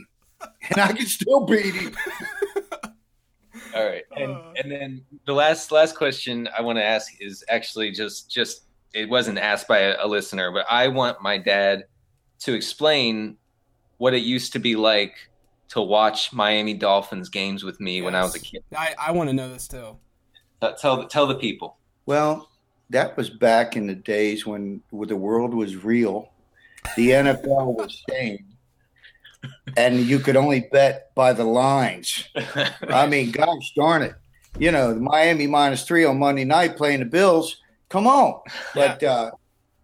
[0.71, 1.95] and I can still beat him.
[3.75, 4.53] All right, and Uh.
[4.63, 9.09] and then the last last question I want to ask is actually just just it
[9.09, 11.85] wasn't asked by a, a listener, but I want my dad
[12.41, 13.37] to explain
[13.97, 15.15] what it used to be like
[15.69, 18.63] to watch Miami Dolphins games with me when I was a kid.
[18.77, 19.97] I, I want to know this too.
[20.61, 21.79] Tell tell the, tell the people.
[22.05, 22.51] Well,
[22.91, 26.31] that was back in the days when, when the world was real.
[26.97, 28.45] The NFL was sane,
[29.77, 32.29] and you could only bet by the lines.
[32.89, 34.15] I mean, gosh darn it.
[34.59, 37.57] You know, the Miami minus three on Monday night playing the Bills.
[37.89, 38.41] Come on.
[38.75, 39.31] But uh,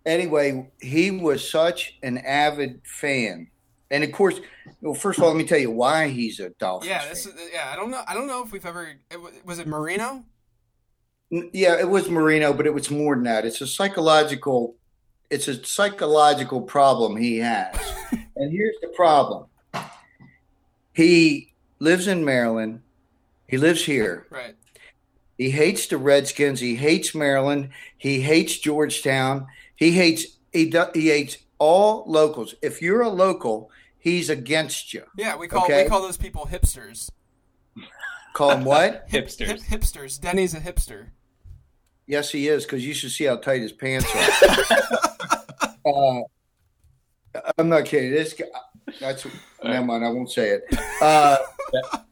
[0.04, 3.48] anyway, he was such an avid fan.
[3.90, 4.40] And of course,
[4.82, 7.12] well, first of all, let me tell you why he's a Dolphins Yeah, fan.
[7.12, 7.70] is, yeah.
[7.72, 8.02] I don't know.
[8.06, 8.94] I don't know if we've ever.
[9.10, 10.24] it Was it Marino?
[11.30, 13.44] Yeah, it was Marino, but it was more than that.
[13.46, 14.76] It's a psychological
[15.30, 17.74] it's a psychological problem he has.
[18.36, 19.46] and here's the problem.
[20.98, 22.82] He lives in Maryland.
[23.46, 24.26] He lives here.
[24.30, 24.56] Right.
[25.36, 26.58] He hates the Redskins.
[26.58, 27.68] He hates Maryland.
[27.96, 29.46] He hates Georgetown.
[29.76, 32.56] He hates he do, he hates all locals.
[32.62, 35.04] If you're a local, he's against you.
[35.16, 35.84] Yeah, we call Okay.
[35.84, 37.10] we call those people hipsters.
[38.32, 39.08] Call him what?
[39.10, 39.62] Hipsters.
[39.62, 40.20] hip- hipsters.
[40.20, 41.10] Denny's a hipster.
[42.08, 45.78] Yes, he is, because you should see how tight his pants are.
[45.86, 46.22] uh,
[47.56, 48.10] I'm not kidding.
[48.10, 48.46] This guy,
[49.00, 49.26] that's
[49.62, 50.04] never mind.
[50.04, 50.62] I won't say it.
[51.00, 51.36] Uh,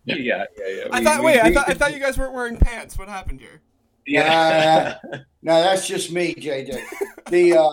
[0.05, 0.85] yeah, yeah, yeah.
[0.93, 1.19] I We- thought.
[1.21, 1.69] we- Wait, I we- thought.
[1.71, 2.97] I thought you guys weren't wearing pants.
[2.99, 3.61] What happened here?
[4.07, 4.99] Yeah.
[5.43, 6.83] no, that's just me, JJ.
[7.31, 7.69] The uh,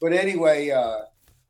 [0.00, 1.02] but anyway, uh,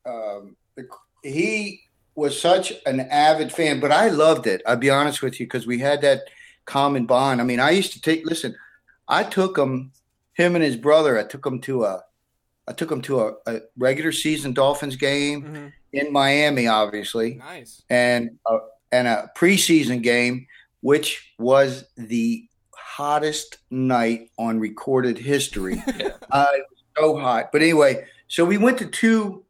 [0.05, 0.87] um, the,
[1.23, 1.81] he
[2.13, 4.61] was such an avid fan, but I loved it.
[4.67, 6.21] I'll be honest with you because we had that
[6.65, 7.41] common bond.
[7.41, 8.23] I mean, I used to take.
[8.27, 8.55] Listen,
[9.07, 9.91] I took him,
[10.33, 11.17] him and his brother.
[11.17, 12.03] I took him to a,
[12.67, 17.83] I took him to a, a regular season Dolphins game hmm in Miami, obviously Nice.
[17.89, 18.57] and a,
[18.91, 20.45] and a preseason game,
[20.81, 25.81] which was the hottest night on recorded history.
[25.97, 26.11] Yeah.
[26.31, 27.51] Uh, it was so hot.
[27.51, 29.43] But anyway, so we went to two.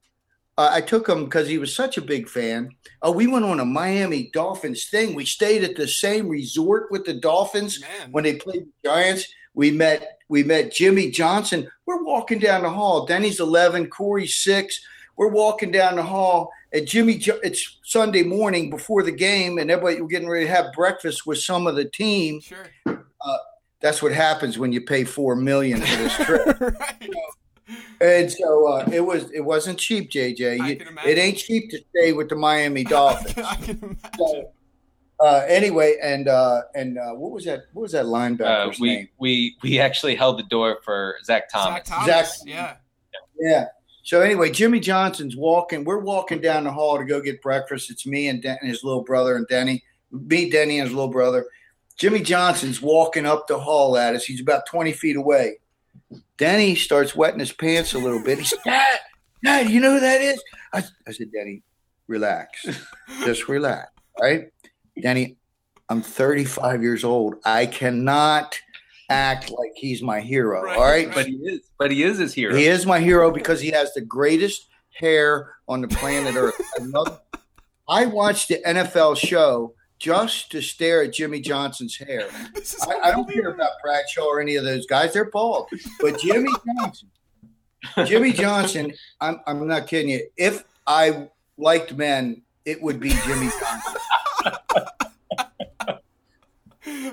[0.58, 2.70] Uh, I took him because he was such a big fan.
[3.02, 5.16] Oh, we went on a Miami Dolphins thing.
[5.16, 8.12] We stayed at the same resort with the Dolphins Man.
[8.12, 9.26] when they played the Giants.
[9.56, 11.70] We met we met Jimmy Johnson.
[11.86, 13.06] We're walking down the hall.
[13.06, 14.80] Denny's eleven, Corey's six.
[15.16, 17.18] We're walking down the hall, and Jimmy.
[17.18, 21.26] Jo- It's Sunday morning before the game, and everybody we're getting ready to have breakfast
[21.28, 22.42] with some of the team.
[22.42, 22.66] Sure.
[23.82, 26.60] That's what happens when you pay four million for this trip.
[26.80, 27.10] right.
[28.00, 29.30] and so uh, it was.
[29.32, 30.40] It wasn't cheap, JJ.
[30.68, 33.38] You- it ain't cheap to stay with the Miami Dolphins.
[33.46, 33.98] I can imagine.
[34.18, 34.52] So,
[35.20, 37.64] uh, anyway, and uh, and uh, what was that?
[37.74, 39.10] What was that Uh, linebacker's we name?
[39.20, 41.86] we we actually held the door for Zach Thomas.
[41.86, 42.08] Zach Thomas.
[42.40, 42.76] Zach- Yeah.
[43.38, 43.66] Yeah.
[44.04, 45.86] So anyway, Jimmy Johnson's walking.
[45.86, 47.90] We're walking down the hall to go get breakfast.
[47.90, 49.84] It's me and, Den- and his little brother and Denny.
[50.12, 51.46] Me, Denny, and his little brother.
[51.98, 54.26] Jimmy Johnson's walking up the hall at us.
[54.26, 55.60] He's about twenty feet away.
[56.38, 58.40] Denny starts wetting his pants a little bit.
[58.40, 59.00] He said, "Dad,
[59.44, 61.62] Dad, you know who that is?" I, I said, "Denny,
[62.08, 62.66] relax,
[63.26, 63.90] just relax,
[64.20, 64.50] Right?
[65.02, 65.38] Denny,
[65.90, 67.36] I'm 35 years old.
[67.46, 68.60] I cannot
[69.10, 70.64] act like he's my hero.
[70.64, 71.16] Right, all right, right.
[71.16, 71.62] But he is.
[71.78, 72.56] But he is his hero.
[72.56, 76.60] he is my hero because he has the greatest hair on the planet Earth.
[76.80, 77.22] I, love,
[77.88, 82.28] I watched the NFL show just to stare at Jimmy Johnson's hair.
[82.88, 85.68] I, I don't care about Bradshaw or any of those guys; they're bald.
[86.00, 87.10] But Jimmy Johnson,
[88.06, 90.28] Jimmy Johnson, I'm I'm not kidding you.
[90.38, 94.02] If I liked men, it would be Jimmy Johnson.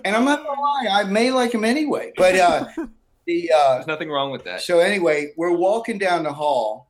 [0.05, 2.12] And I'm not gonna lie, I may like him anyway.
[2.16, 2.66] But uh,
[3.26, 4.61] the uh, There's nothing wrong with that.
[4.62, 6.88] so anyway, we're walking down the hall.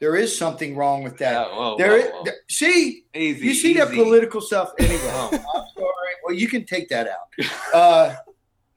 [0.00, 1.32] There is something wrong with that.
[1.32, 2.24] Yeah, whoa, There whoa, is- whoa.
[2.24, 3.46] there- see, Easy.
[3.46, 4.98] you see that political stuff anyway.
[5.02, 5.28] Oh.
[5.32, 6.12] I'm sorry.
[6.24, 7.28] Well, you can take that out.
[7.74, 8.14] Uh,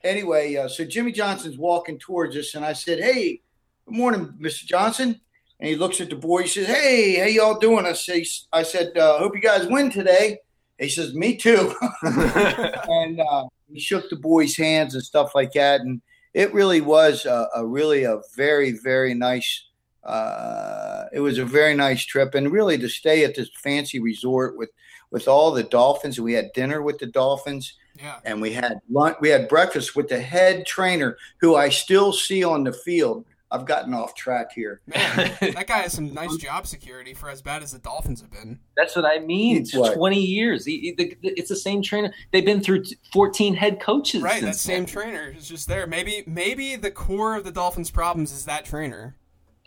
[0.03, 3.41] anyway, uh, so Jimmy Johnson's walking towards us, and I said, "Hey,
[3.85, 4.65] good morning, Mr.
[4.65, 5.19] Johnson."
[5.59, 6.41] And he looks at the boy.
[6.43, 9.91] He says, "Hey, how y'all doing?" I say, "I said, uh, hope you guys win
[9.91, 10.39] today."
[10.81, 15.81] He says, "Me too." and uh, he shook the boys' hands and stuff like that.
[15.81, 16.01] And
[16.33, 19.67] it really was a, a really a very very nice.
[20.03, 24.57] Uh, it was a very nice trip, and really to stay at this fancy resort
[24.57, 24.71] with
[25.11, 26.19] with all the dolphins.
[26.19, 28.15] We had dinner with the dolphins, Yeah.
[28.25, 29.17] and we had lunch.
[29.21, 33.25] We had breakfast with the head trainer, who I still see on the field.
[33.53, 34.79] I've gotten off track here.
[34.87, 38.31] Man, that guy has some nice job security for as bad as the Dolphins have
[38.31, 38.59] been.
[38.77, 39.57] That's what I mean.
[39.57, 39.93] It's What?
[39.95, 40.65] 20 years.
[40.65, 42.13] He- he- the- the- It's the same trainer.
[42.31, 44.21] They've been through 14 head coaches.
[44.21, 44.85] Right, that same then.
[44.85, 45.85] trainer is just there.
[45.85, 49.17] Maybe maybe the core of the Dolphins' problems is that trainer.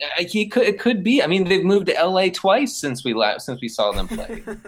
[0.01, 0.63] Uh, He could.
[0.63, 1.21] It could be.
[1.23, 4.43] I mean, they've moved to LA twice since we la- since we saw them play.
[4.47, 4.59] I'm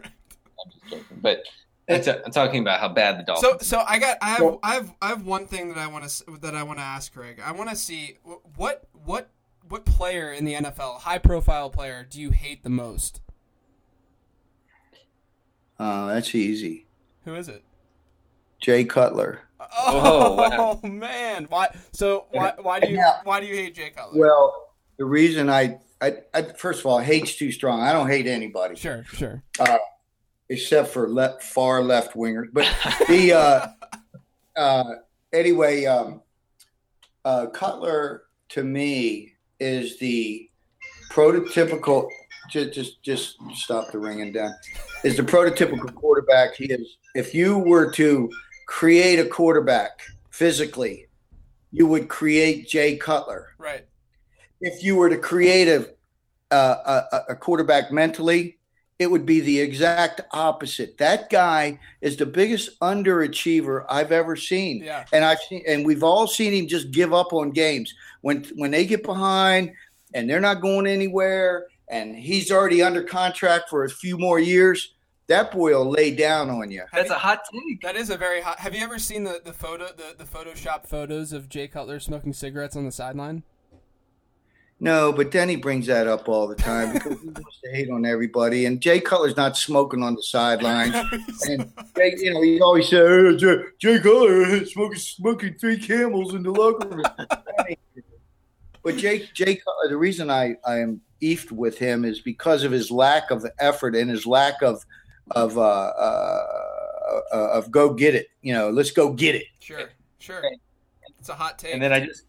[0.71, 1.43] just joking, but
[1.89, 3.67] I'm, t- I'm talking about how bad the so Dolphins.
[3.67, 5.87] so so I got I have Well- I have I have one thing that I
[5.87, 7.41] want to that I want to ask Craig.
[7.43, 8.17] I want to see
[8.55, 9.29] what what
[9.69, 13.21] what player in the NFL, high profile player, do you hate the most?
[15.79, 16.87] Uh, that's easy.
[17.25, 17.63] Who is it?
[18.61, 19.41] Jay Cutler.
[19.77, 20.79] Oh, wow.
[20.87, 21.75] man, why?
[21.93, 23.19] So why why do you Yeah.
[23.23, 24.19] why do you hate Jay Cutler?
[24.19, 27.81] Well, the reason I, I, I first of all, hate's too strong.
[27.81, 28.75] I don't hate anybody.
[28.75, 29.43] sure, sure.
[30.49, 32.47] except for left, far left wingers.
[32.51, 32.67] But
[33.07, 33.67] the uh,
[34.59, 34.95] uh,
[35.31, 36.21] anyway, um,
[37.23, 40.49] uh, Cutler to me is the
[41.11, 42.09] prototypical.
[42.49, 44.53] Just, just, just stop the ringing down.
[45.03, 46.55] Is the prototypical quarterback.
[46.55, 46.97] He is.
[47.13, 48.29] If you were to
[48.67, 51.07] create a quarterback physically,
[51.71, 53.53] you would create Jay Cutler.
[53.57, 53.85] Right.
[54.61, 55.93] If you were to create a
[56.51, 58.56] a, a, a quarterback mentally,
[58.99, 60.97] it would be the exact opposite.
[60.97, 64.83] That guy is the biggest underachiever I've ever seen.
[64.83, 65.05] Yeah.
[65.13, 68.71] And I've seen, and we've all seen him just give up on games when when
[68.71, 69.71] they get behind
[70.13, 74.93] and they're not going anywhere, and he's already under contract for a few more years.
[75.27, 76.83] That boy will lay down on you.
[76.93, 77.81] That's a hot take.
[77.81, 78.59] That is a very hot.
[78.59, 82.31] Have you ever seen the, the photo the, the Photoshop photos of Jay Cutler smoking
[82.33, 83.43] cigarettes on the sideline?
[84.79, 88.05] No, but Denny brings that up all the time because he wants to hate on
[88.05, 88.65] everybody.
[88.65, 90.93] And Jay Cutler's not smoking on the sidelines.
[91.49, 96.35] and Jay, you know, he always said, hey, Jay, Jay Cutler smoking smoking three camels
[96.35, 97.03] in the locker room.
[98.83, 102.71] but Jay Jay Cutler, the reason I I am eefed with him is because of
[102.71, 104.85] his lack of effort and his lack of
[105.31, 108.27] of uh, uh, uh of go get it.
[108.43, 109.45] You know, let's go get it.
[109.59, 110.43] Sure, sure.
[111.19, 111.73] It's a hot take.
[111.73, 112.26] And then I just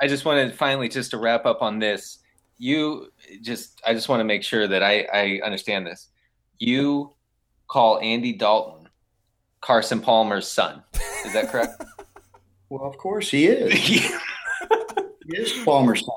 [0.00, 2.18] I just wanted finally just to wrap up on this.
[2.58, 6.08] You just I just want to make sure that I, I understand this.
[6.58, 7.12] You
[7.68, 8.88] call Andy Dalton
[9.60, 10.82] Carson Palmer's son.
[11.24, 11.82] Is that correct?
[12.68, 13.72] well, of course he is.
[13.72, 16.14] he is Palmer's son.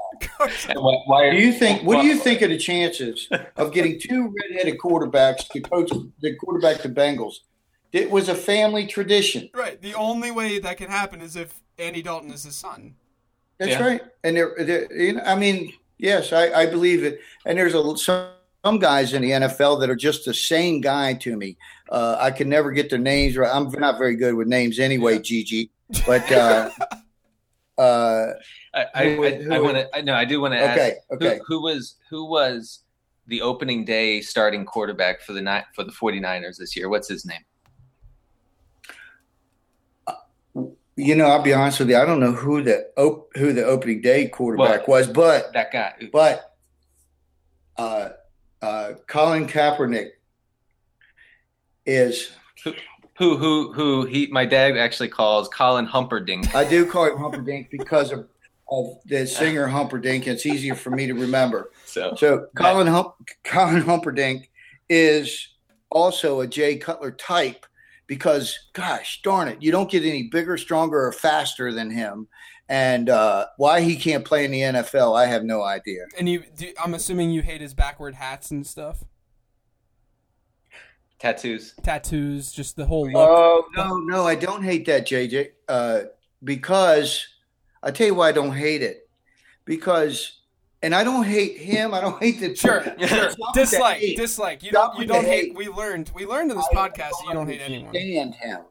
[0.73, 1.83] Why, why do you think?
[1.83, 3.27] What do you think of the chances
[3.57, 7.35] of getting two redheaded quarterbacks to coach the quarterback the Bengals?
[7.91, 9.49] It was a family tradition.
[9.53, 9.81] Right.
[9.81, 12.95] The only way that can happen is if Andy Dalton is his son.
[13.61, 13.87] That's yeah.
[13.87, 14.01] right.
[14.23, 17.19] And there, there, you know, I mean, yes, I, I believe it.
[17.45, 18.29] And there's a some,
[18.65, 21.57] some guys in the NFL that are just the same guy to me.
[21.87, 23.53] Uh, I can never get their names right.
[23.53, 25.69] I'm not very good with names anyway, JJ.
[26.07, 26.71] But uh,
[27.77, 28.33] uh,
[28.73, 30.01] I, I, I, I want to.
[30.01, 30.79] No, I do want to ask.
[30.79, 30.95] Okay.
[31.11, 31.39] Okay.
[31.45, 32.79] Who, who, was who was
[33.27, 36.89] the opening day starting quarterback for the night for the 49ers this year?
[36.89, 37.45] What's his name?
[40.95, 41.97] You know, I'll be honest with you.
[41.97, 45.71] I don't know who the op- who the opening day quarterback well, was, but that
[45.71, 45.93] guy.
[46.11, 46.55] But
[47.77, 48.09] uh,
[48.61, 50.09] uh, Colin Kaepernick
[51.85, 52.31] is
[53.17, 54.27] who who who he.
[54.27, 56.53] My dad actually calls Colin Humperdink.
[56.53, 58.27] I do call him Humperdink because of
[58.71, 60.27] of the singer Humperdink.
[60.27, 61.71] It's easier for me to remember.
[61.85, 63.13] So, so Colin Hump,
[63.43, 64.47] Colin Humperdink
[64.89, 65.49] is
[65.89, 67.65] also a Jay Cutler type
[68.11, 72.27] because gosh darn it you don't get any bigger stronger or faster than him.
[72.67, 76.01] And uh, why he can't play in the nfl i have no idea.
[76.19, 79.05] And you do, i'm assuming you hate his backward hats and stuff?
[81.19, 81.73] Tattoos.
[81.83, 83.15] Tattoos just the whole look.
[83.15, 86.01] Oh no no i don't hate that jj uh,
[86.43, 87.25] because
[87.81, 89.09] i tell you why i don't hate it.
[89.63, 90.40] Because
[90.83, 91.93] and I don't hate him.
[91.93, 93.29] I don't hate the sure, sure.
[93.53, 94.63] dislike, dislike.
[94.63, 95.45] You don't, you don't hate.
[95.45, 95.55] hate.
[95.55, 97.93] We learned, we learned in this I podcast you don't hate anyone.
[97.93, 98.61] Stand him,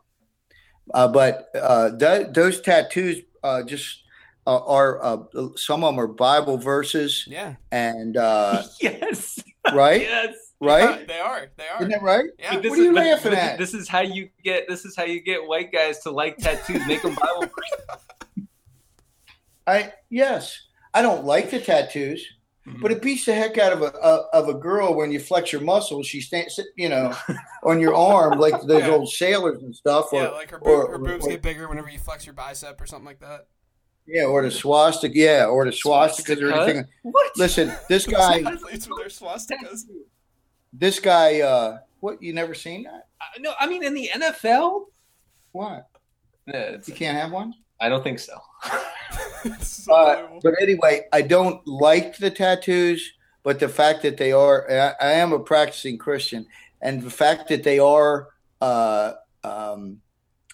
[0.93, 4.03] uh, but uh, th- those tattoos uh, just
[4.47, 5.19] uh, are uh,
[5.57, 7.25] some of them are Bible verses.
[7.29, 9.39] Yeah, and uh, yes,
[9.73, 10.35] right, yes.
[10.63, 11.47] Right, they are.
[11.57, 11.79] They are.
[11.79, 12.27] Isn't that right?
[12.39, 12.57] Yeah.
[12.57, 13.59] What are you but, laughing but at?
[13.59, 14.69] This is how you get.
[14.69, 16.87] This is how you get white guys to like tattoos.
[16.87, 17.51] Make them Bible.
[19.67, 20.67] I yes.
[20.95, 22.27] I don't like the tattoos,
[22.67, 22.81] mm-hmm.
[22.83, 25.53] but it beats the heck out of a, a, of a girl when you flex
[25.53, 26.07] your muscles.
[26.07, 27.15] She stands, you know,
[27.65, 28.91] on your arm like those yeah.
[28.91, 30.13] old sailors and stuff.
[30.13, 32.35] Or, yeah, like her, boob, or, her boobs or, get bigger whenever you flex your
[32.35, 33.47] bicep or something like that.
[34.07, 35.17] Yeah, or the swastika.
[35.17, 36.85] Yeah, or the swastikas or anything.
[37.03, 37.31] What?
[37.37, 38.41] Listen, this guy.
[38.41, 39.85] Athletes with their swastikas.
[40.73, 41.41] This guy.
[41.41, 42.21] uh What?
[42.23, 43.07] You never seen that?
[43.21, 44.87] Uh, no, I mean in the NFL.
[45.53, 45.87] What?
[46.47, 47.55] No, you can't have one.
[47.81, 48.39] I don't think so.
[49.61, 53.13] so uh, but anyway, I don't like the tattoos,
[53.43, 56.47] but the fact that they are, I, I am a practicing Christian,
[56.83, 58.29] and the fact that they are
[58.61, 59.13] uh,
[59.43, 60.01] um,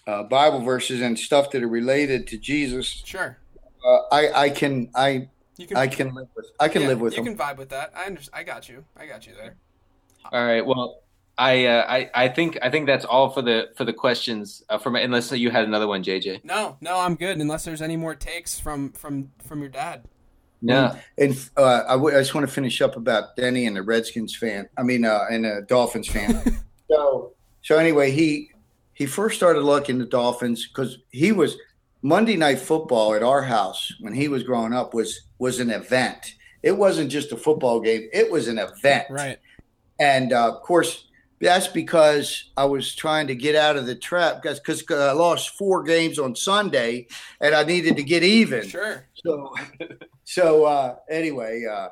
[0.07, 2.87] uh, Bible verses and stuff that are related to Jesus.
[2.87, 3.37] Sure.
[3.85, 7.17] Uh, I I can I can, I can live with I can yeah, live with
[7.17, 7.35] you them.
[7.35, 7.91] can vibe with that.
[7.95, 8.39] I understand.
[8.39, 8.85] I got you.
[8.95, 9.57] I got you there.
[10.31, 10.65] All right.
[10.65, 11.01] Well,
[11.37, 14.77] I, uh, I I think I think that's all for the for the questions uh,
[14.77, 16.43] from unless you had another one, JJ.
[16.43, 17.37] No, no, I'm good.
[17.37, 20.03] Unless there's any more takes from from from your dad.
[20.61, 23.83] No, and uh, I, w- I just want to finish up about Denny and the
[23.83, 24.67] Redskins fan.
[24.77, 26.41] I mean, uh, and the Dolphins fan.
[26.89, 28.49] so so anyway, he
[28.93, 31.55] he first started looking at Dolphins because he was
[32.01, 36.33] Monday Night Football at our house when he was growing up was was an event.
[36.63, 39.05] It wasn't just a football game; it was an event.
[39.11, 39.37] Right.
[39.99, 41.06] And uh, of course,
[41.39, 45.57] that's because I was trying to get out of the trap because because I lost
[45.57, 47.07] four games on Sunday
[47.39, 48.67] and I needed to get even.
[48.67, 49.05] Sure.
[49.23, 49.53] So,
[50.23, 51.89] so uh, anyway, uh,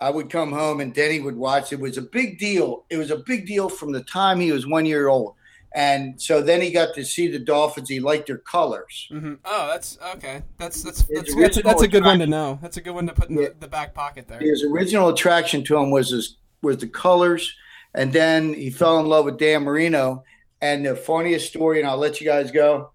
[0.00, 1.72] I would come home and Denny would watch.
[1.72, 2.84] It was a big deal.
[2.90, 5.34] It was a big deal from the time he was one year old.
[5.76, 7.88] And so then he got to see the Dolphins.
[7.88, 9.08] He liked their colors.
[9.10, 9.34] Mm-hmm.
[9.44, 10.42] Oh, that's okay.
[10.56, 12.60] That's that's that's, that's, that's, a good one to know.
[12.62, 14.38] That's a good one to put in the, the back pocket there.
[14.38, 17.56] His original attraction to him was his was the colors
[17.94, 20.24] and then he fell in love with Dan Marino.
[20.62, 22.90] And the funniest story, and I'll let you guys go.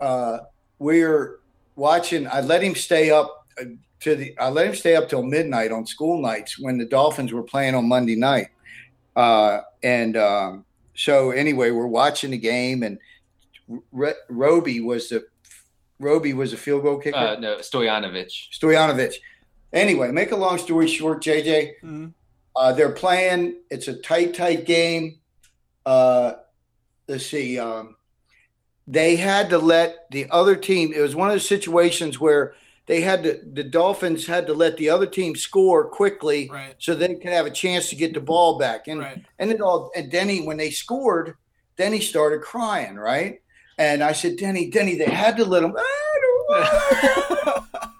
[0.00, 0.38] Uh,
[0.80, 1.38] we're
[1.76, 2.26] watching.
[2.26, 3.64] I let him stay up uh,
[4.00, 4.36] to the.
[4.38, 7.76] I let him stay up till midnight on school nights when the Dolphins were playing
[7.76, 8.48] on Monday night.
[9.14, 10.64] Uh, and um,
[10.96, 12.98] so anyway, we're watching the game, and
[13.92, 15.26] Re- Roby was the
[16.00, 17.16] Roby was a field goal kicker.
[17.16, 18.48] Uh, no, Stoyanovich.
[18.52, 19.14] Stoyanovich.
[19.72, 22.12] anyway, make a long story short, JJ, Mhm.
[22.56, 23.56] Uh, they're playing.
[23.70, 25.18] It's a tight, tight game.
[25.84, 26.34] Uh,
[27.08, 27.58] let's see.
[27.58, 27.96] Um,
[28.86, 30.92] they had to let the other team.
[30.94, 32.54] It was one of the situations where
[32.86, 33.40] they had to.
[33.52, 36.74] The Dolphins had to let the other team score quickly Right.
[36.78, 38.86] so they could have a chance to get the ball back.
[38.88, 39.24] And Right.
[39.38, 39.90] and it all.
[39.96, 41.34] And Denny, when they scored,
[41.76, 42.96] Denny started crying.
[42.96, 43.40] Right.
[43.78, 45.76] And I said, Denny, Denny, they had to let him.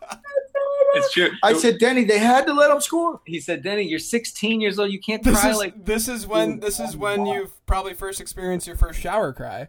[0.97, 1.31] It's true.
[1.43, 3.21] I said, Denny, they had to let him score.
[3.27, 4.91] he said, Denny, you're 16 years old.
[4.91, 5.85] You can't This cry is like.
[5.85, 9.69] this is when this is when you probably first experienced your first shower cry.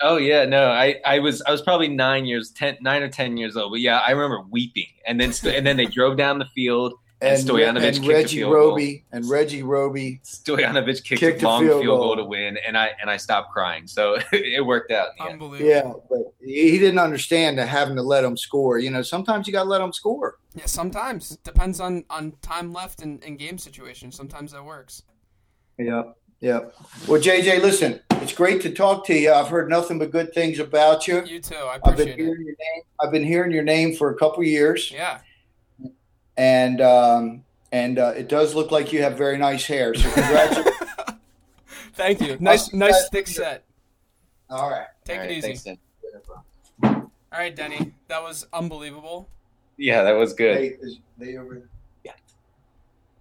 [0.00, 3.36] Oh yeah, no, I, I was I was probably nine years, ten, nine or ten
[3.36, 3.72] years old.
[3.72, 7.38] But yeah, I remember weeping, and then and then they drove down the field, and,
[7.48, 8.68] Stoyanovich and kicked Reggie a field goal.
[8.70, 10.20] Roby and Reggie Roby.
[10.24, 12.06] Stoyanovich kicked, Kicked a a long field field, goal.
[12.14, 12.16] goal.
[12.16, 15.08] to win, and I and I stopped crying, so it worked out.
[15.18, 15.32] in the end.
[15.42, 15.68] Unbelievable.
[15.70, 18.78] Yeah, but he he didn't understand that having to let them score.
[18.78, 20.38] You know, sometimes you got to let them score.
[20.54, 24.12] Yeah, sometimes depends on on time left and, and game situation.
[24.12, 25.02] Sometimes that works.
[25.78, 26.02] Yeah,
[26.40, 26.60] yeah.
[27.06, 29.32] Well, JJ, listen, it's great to talk to you.
[29.32, 31.24] I've heard nothing but good things about you.
[31.24, 31.54] You too.
[31.56, 32.18] I I've been appreciate it.
[32.24, 32.82] hearing your name.
[33.00, 35.18] I've been hearing your name for a couple years, Yeah.
[36.38, 39.94] And um, and uh, it does look like you have very nice hair.
[39.94, 40.76] So congratulations.
[41.94, 42.36] Thank you.
[42.40, 42.78] Nice, Awesome.
[42.78, 43.64] nice thick set.
[44.48, 44.86] All right.
[45.04, 45.54] Take All it easy.
[45.56, 45.80] thanks,
[46.84, 47.92] All right, Denny.
[48.06, 49.28] That was unbelievable.
[49.76, 50.56] Yeah, that was good.
[50.56, 51.68] Hey, is they over there?
[52.04, 52.12] Yeah.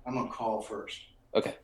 [0.06, 1.02] I'm gonna call first.
[1.36, 1.56] Okay,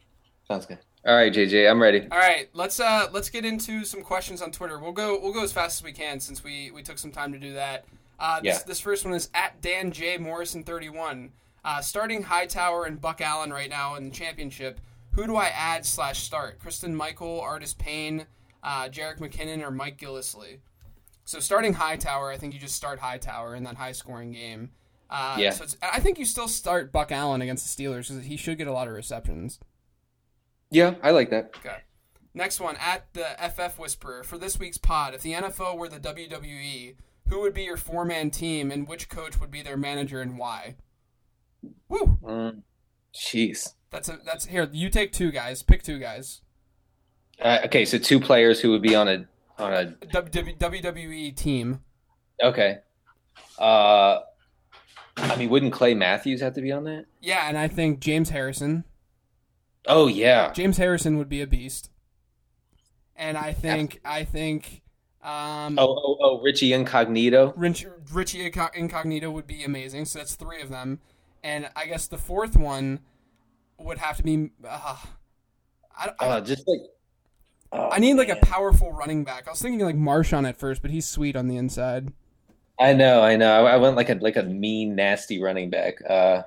[0.47, 0.79] sounds good.
[1.05, 2.07] All right, JJ, I'm ready.
[2.11, 4.79] All right, let's uh let's get into some questions on Twitter.
[4.79, 7.31] We'll go we'll go as fast as we can since we we took some time
[7.33, 7.85] to do that.
[8.19, 8.63] Uh, this Yeah.
[8.67, 11.31] this first one is at Dan J Morrison thirty one.
[11.65, 14.79] Uh, starting Hightower and Buck Allen right now in the championship.
[15.13, 16.59] Who do I add slash start?
[16.59, 18.25] Christine Michael, Artis Payne,
[18.63, 20.59] uh, Jerick McKinnon, or Mike Gillislee?
[21.25, 24.71] So starting Hightower, I think you just start Hightower in that high scoring game.
[25.09, 25.51] Uh, Yeah.
[25.51, 28.57] So it's, I think you still start Buck Allen against the Steelers because he should
[28.57, 29.59] get a lot of receptions.
[30.69, 31.51] Yeah, I like that.
[31.57, 31.77] Okay.
[32.33, 35.13] Next one at the FF Whisperer for this week's pod.
[35.13, 36.95] If the NFL were the WWE,
[37.29, 40.37] who would be your four man team and which coach would be their manager and
[40.37, 40.75] why?
[41.89, 42.17] Woo!
[42.23, 42.61] Mm,
[43.15, 43.73] Jeez.
[43.91, 44.67] That's a that's here.
[44.71, 45.61] You take two guys.
[45.63, 46.41] Pick two guys.
[47.41, 49.25] Uh, okay, so two players who would be on a
[49.59, 51.81] on a W- WWE team.
[52.41, 52.77] okay.
[53.59, 54.19] Uh,
[55.17, 57.05] I mean, wouldn't Clay Matthews have to be on that?
[57.21, 58.83] Yeah, and I think James Harrison.
[59.87, 60.51] Oh yeah.
[60.53, 61.89] James Harrison would be a beast.
[63.15, 64.81] And I think I think
[65.21, 67.53] um, Oh oh oh, Richie Incognito.
[67.55, 70.05] Rich, Richie Incognito would be amazing.
[70.05, 70.99] So that's three of them,
[71.43, 72.99] and I guess the fourth one
[73.79, 74.51] would have to be.
[74.67, 74.97] Uh,
[75.97, 76.79] I, I, Uh, just like.
[77.71, 79.47] oh, I need like a powerful running back.
[79.47, 82.13] I was thinking like Marshawn at first, but he's sweet on the inside.
[82.79, 83.65] I know, I know.
[83.65, 85.95] I I went like a like a mean, nasty running back.
[86.09, 86.43] Uh,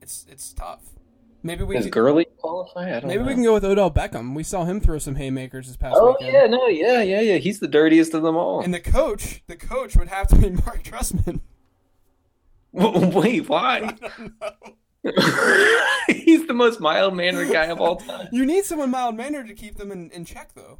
[0.00, 0.82] It's it's tough.
[1.42, 2.96] Maybe we does could, Gurley qualify?
[2.96, 3.26] I don't maybe know.
[3.28, 4.34] we can go with Odell Beckham.
[4.34, 6.32] We saw him throw some haymakers this past Oh weekend.
[6.32, 7.36] yeah, no, yeah, yeah, yeah.
[7.36, 8.60] He's the dirtiest of them all.
[8.60, 11.40] And the coach, the coach would have to be Mark Trestman.
[13.12, 13.94] Wait, why?
[16.08, 18.28] He's the most mild mannered guy of all time.
[18.32, 20.78] You need someone mild mannered to keep them in, in check, though.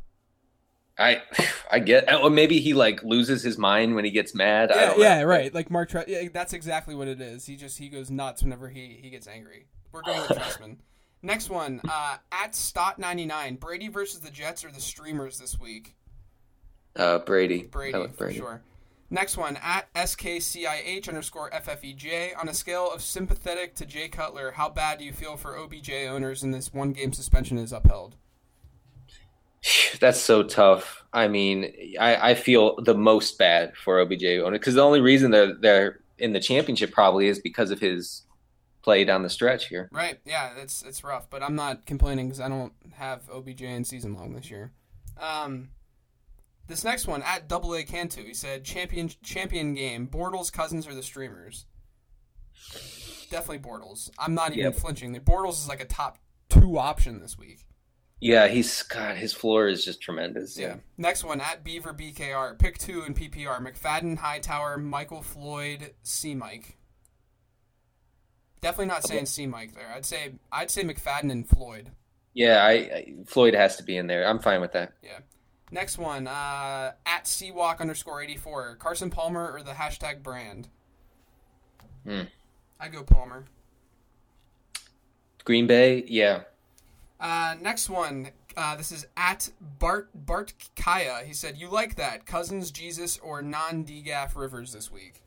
[0.98, 1.22] I,
[1.72, 4.70] I get, or maybe he like loses his mind when he gets mad.
[4.72, 5.24] I Yeah, don't know.
[5.24, 5.54] right.
[5.54, 7.46] Like Mark, Tre- yeah, that's exactly what it is.
[7.46, 9.66] He just he goes nuts whenever he he gets angry.
[9.92, 10.78] We're going with Trestman.
[11.22, 15.58] Next one, uh, at Stott ninety nine, Brady versus the Jets or the Streamers this
[15.58, 15.96] week.
[16.96, 17.62] Uh, Brady.
[17.64, 18.62] Brady, for sure.
[19.10, 22.38] Next one, at SKCIH underscore FFEJ.
[22.38, 25.90] On a scale of sympathetic to Jay Cutler, how bad do you feel for OBJ
[26.08, 28.16] owners in this one game suspension is upheld?
[30.00, 31.04] That's so tough.
[31.12, 35.30] I mean, I, I feel the most bad for OBJ owner because the only reason
[35.30, 38.24] they're they're in the championship probably is because of his
[38.82, 39.88] play down the stretch here.
[39.90, 40.18] Right.
[40.26, 44.14] Yeah, it's it's rough, but I'm not complaining because I don't have OBJ in season
[44.14, 44.72] long this year.
[45.18, 45.70] Um,
[46.68, 50.06] this next one at Double A Cantu, he said champion champion game.
[50.06, 51.66] Bortles, Cousins, or the Streamers.
[53.30, 54.10] Definitely Bortles.
[54.18, 54.74] I'm not even Yep.
[54.76, 55.14] flinching.
[55.20, 57.64] Bortles is like a top two option this week.
[58.20, 59.16] Yeah, he's God.
[59.16, 60.58] His floor is just tremendous.
[60.58, 60.76] Yeah.
[60.96, 62.58] Next one at Beaver BKR.
[62.58, 63.60] Pick two in PPR.
[63.60, 66.76] McFadden, Hightower, Michael Floyd, C Mike.
[68.60, 69.88] Definitely not saying C Mike there.
[69.94, 71.90] I'd say I'd say McFadden and Floyd.
[72.34, 72.64] yeah.
[72.64, 74.26] I, I Floyd has to be in there.
[74.26, 74.94] I'm fine with that.
[75.02, 75.18] Yeah.
[75.70, 78.76] Next one, uh, at Seawalk underscore 84.
[78.76, 80.68] Carson Palmer or the hashtag brand?
[82.04, 82.22] Hmm.
[82.80, 83.44] I go Palmer.
[85.44, 86.42] Green Bay, yeah.
[87.20, 91.22] Uh, next one, uh, this is at Bart Bart Kaya.
[91.24, 92.26] He said, You like that.
[92.26, 95.22] Cousins, Jesus, or non DGAF Rivers this week?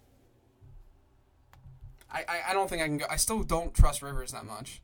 [2.12, 3.06] I, I, I don't think I can go.
[3.10, 4.82] I still don't trust Rivers that much.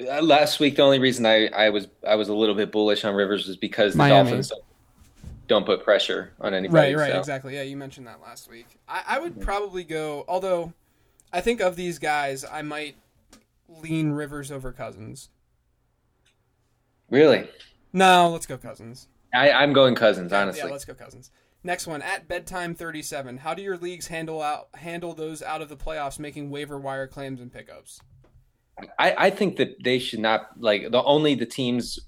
[0.00, 3.04] Uh, last week, the only reason I, I was I was a little bit bullish
[3.04, 4.30] on Rivers was because the Miami.
[4.30, 4.64] Dolphins don't,
[5.48, 6.94] don't put pressure on anybody.
[6.94, 7.18] Right, right, so.
[7.18, 7.54] exactly.
[7.54, 8.66] Yeah, you mentioned that last week.
[8.88, 10.72] I, I would probably go, although
[11.32, 12.96] I think of these guys, I might
[13.68, 15.28] lean Rivers over Cousins.
[17.10, 17.46] Really,
[17.92, 19.08] No, let's go Cousins.
[19.34, 20.32] I, I'm going Cousins.
[20.32, 21.30] Honestly, Yeah, let's go Cousins.
[21.64, 23.36] Next one at bedtime thirty seven.
[23.36, 27.06] How do your leagues handle out handle those out of the playoffs making waiver wire
[27.06, 28.00] claims and pickups?
[28.98, 31.98] I, I think that they should not like the only the teams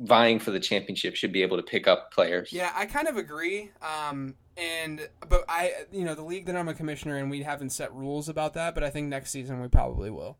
[0.00, 2.52] vying for the championship should be able to pick up players.
[2.52, 3.70] Yeah, I kind of agree.
[3.82, 7.70] Um, and but I, you know, the league that I'm a commissioner and we haven't
[7.70, 8.74] set rules about that.
[8.74, 10.38] But I think next season we probably will.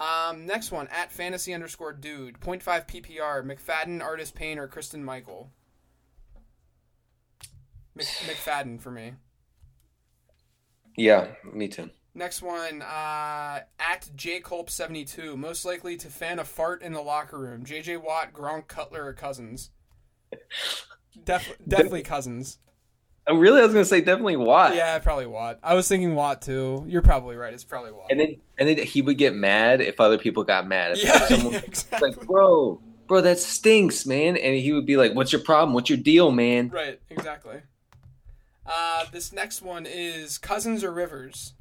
[0.00, 5.50] Um, next one at fantasy underscore dude 0.5 PPR McFadden, Artis Payne, or Christine Michael.
[7.94, 9.12] Mc, McFadden for me.
[10.96, 11.90] Yeah, me too.
[12.14, 17.64] Next one, uh, at jcolp72, most likely to fan a fart in the locker room.
[17.64, 19.70] JJ Watt, Gronk, Cutler, or Cousins.
[21.24, 22.58] Def- definitely Cousins.
[23.26, 24.74] Oh, really, I was gonna say definitely Watt.
[24.74, 25.58] Yeah, probably Watt.
[25.62, 26.84] I was thinking Watt too.
[26.88, 27.54] You're probably right.
[27.54, 28.08] It's probably Watt.
[28.10, 30.92] And then and then he would get mad if other people got mad.
[30.92, 32.10] If yeah, someone yeah, exactly.
[32.10, 34.36] like, bro, bro, that stinks, man.
[34.36, 35.72] And he would be like, What's your problem?
[35.72, 36.68] What's your deal, man?
[36.68, 37.60] Right, exactly.
[38.66, 41.54] Uh, this next one is Cousins or Rivers.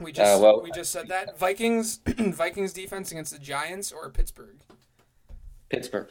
[0.00, 4.08] We just Uh, well- we just said that Vikings Vikings defense against the Giants or
[4.10, 4.56] Pittsburgh.
[5.68, 6.08] Pittsburgh.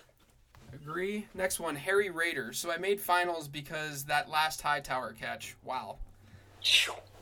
[0.73, 1.27] Agree.
[1.33, 2.53] Next one, Harry Raider.
[2.53, 5.55] So I made finals because that last Hightower catch.
[5.63, 5.97] Wow.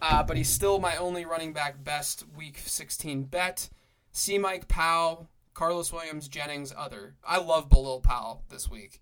[0.02, 3.70] Uh, but he's still my only running back best week 16 bet.
[4.12, 4.38] C.
[4.38, 7.16] Mike Powell, Carlos Williams, Jennings, other.
[7.26, 9.00] I love Bilal Powell this week.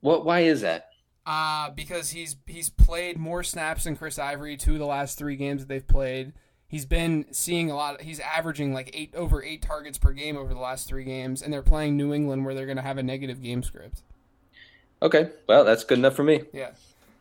[0.00, 0.90] What why is that?
[1.26, 5.36] Uh, because he's he's played more snaps than Chris Ivory two of the last three
[5.36, 6.32] games that they've played.
[6.68, 8.02] He's been seeing a lot.
[8.02, 11.50] he's averaging like eight over eight targets per game over the last three games, and
[11.52, 14.02] they're playing New England where they're going to have a negative game script.
[15.00, 16.42] Okay, well that's good enough for me.
[16.52, 16.72] Yeah.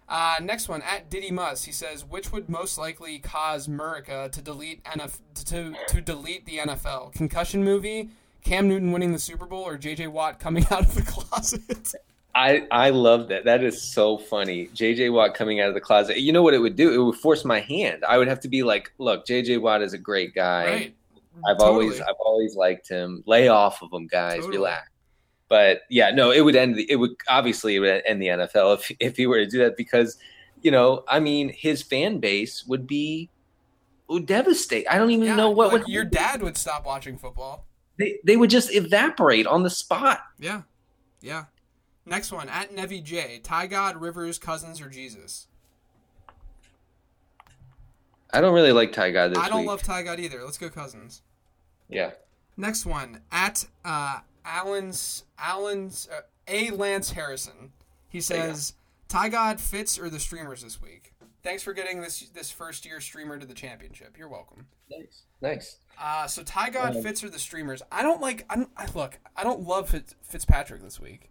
[0.10, 1.64] Uh, next one at Diddy Muss.
[1.66, 6.58] He says, which would most likely cause Murica to delete NF- to to delete the
[6.58, 7.14] NFL?
[7.14, 8.10] Concussion movie,
[8.44, 11.94] Cam Newton winning the Super Bowl, or JJ Watt coming out of the closet?
[12.38, 13.46] I I love that.
[13.46, 14.68] That is so funny.
[14.68, 16.20] JJ Watt coming out of the closet.
[16.20, 16.94] You know what it would do?
[16.94, 18.04] It would force my hand.
[18.08, 20.66] I would have to be like, look, JJ Watt is a great guy.
[20.66, 20.96] right.
[21.48, 21.86] I've Totally.
[21.86, 23.24] always I've always liked him.
[23.26, 24.38] Lay off of him, guys.
[24.42, 24.58] Totally.
[24.58, 24.90] Relax.
[25.50, 26.76] But yeah, no, it would end.
[26.76, 29.58] The, it would obviously it would end the NFL if if he were to do
[29.60, 30.18] that because,
[30.62, 33.30] you know, I mean, his fan base would be
[34.10, 34.86] would devastate.
[34.90, 37.66] I don't even Yeah, know what like, would your dad would stop watching football.
[37.98, 40.20] they they would just evaporate on the spot.
[40.40, 40.62] Yeah.
[41.22, 41.46] Yeah.
[42.08, 43.40] Next one at Nevi J.
[43.44, 45.48] Ty God, Rivers, Cousins, or Jesus?
[48.32, 49.68] I don't really like Ty God this I don't week.
[49.68, 50.44] love Ty God either.
[50.44, 51.22] Let's go Cousins.
[51.90, 52.12] yeah.
[52.60, 57.72] Next one at uh, Allen's Allen's uh, A Lance Harrison.
[58.10, 58.74] He says,
[59.10, 63.00] "Ty God Fitz or the streamers this week." Thanks for getting this this first year
[63.00, 64.18] streamer to the championship.
[64.18, 64.66] You're welcome.
[64.90, 65.22] Thanks.
[65.40, 65.78] Nice.
[66.02, 67.84] Uh, so Ty God Um, Fitz or the streamers.
[67.92, 68.46] I don't like.
[68.50, 69.20] I, don't, I look.
[69.36, 71.30] I don't love Fitz, Fitzpatrick this week.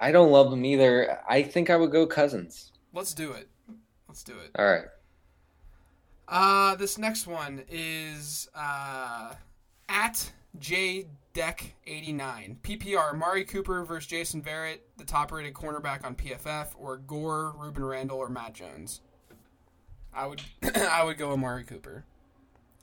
[0.00, 1.20] I don't love him either.
[1.28, 2.72] I think I would go Cousins.
[2.94, 3.48] Let's do it.
[4.08, 4.50] Let's do it.
[4.58, 4.86] All right.
[6.26, 9.34] Uh, this next one is uh,
[9.88, 16.04] at J Deck eighty nine PPR Amari Cooper versus Jason Verrett, the top rated cornerback
[16.04, 19.00] on PFF, or Gore, Rueben Randle, or Matt Jones.
[20.14, 20.42] I would
[20.76, 22.04] I would go Amari Cooper.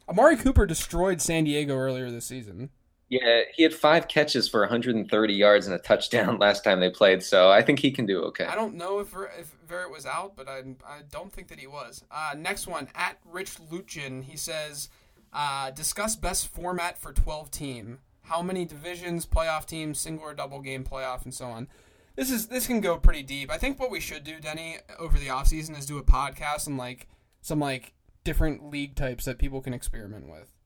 [0.07, 2.70] Amari Cooper destroyed San Diego earlier this season.
[3.10, 7.24] Yeah, he had five catches for 130 yards and a touchdown last time they played,
[7.24, 8.45] so I think he can do okay.
[8.45, 11.68] I don't know if if Verrett was out, but I I don't think that he
[11.68, 12.03] was.
[12.12, 14.24] Uh, next one at Rich Luchin.
[14.24, 14.89] He says,
[15.32, 17.99] uh, discuss best format for 12 team.
[18.24, 21.70] How many divisions, playoff teams, single or double game playoff, and so on.
[22.18, 23.49] This is this can go pretty deep.
[23.49, 26.78] I think what we should do, Denny, over the offseason is do a podcast and
[26.78, 27.08] like
[27.41, 27.93] some like
[28.26, 30.57] different league types that people can experiment with.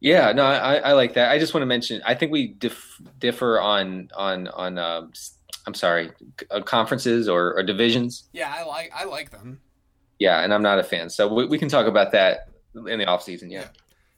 [0.00, 1.30] Yeah, no, I, I like that.
[1.30, 2.00] I just want to mention.
[2.06, 4.78] I think we dif- differ on on on.
[4.78, 5.12] Um,
[5.66, 6.10] I'm sorry,
[6.50, 8.28] uh, conferences or, or divisions.
[8.32, 9.60] Yeah, I like I like them.
[10.18, 13.04] Yeah, and I'm not a fan, so we, we can talk about that in the
[13.06, 13.50] off season.
[13.50, 13.66] Yeah.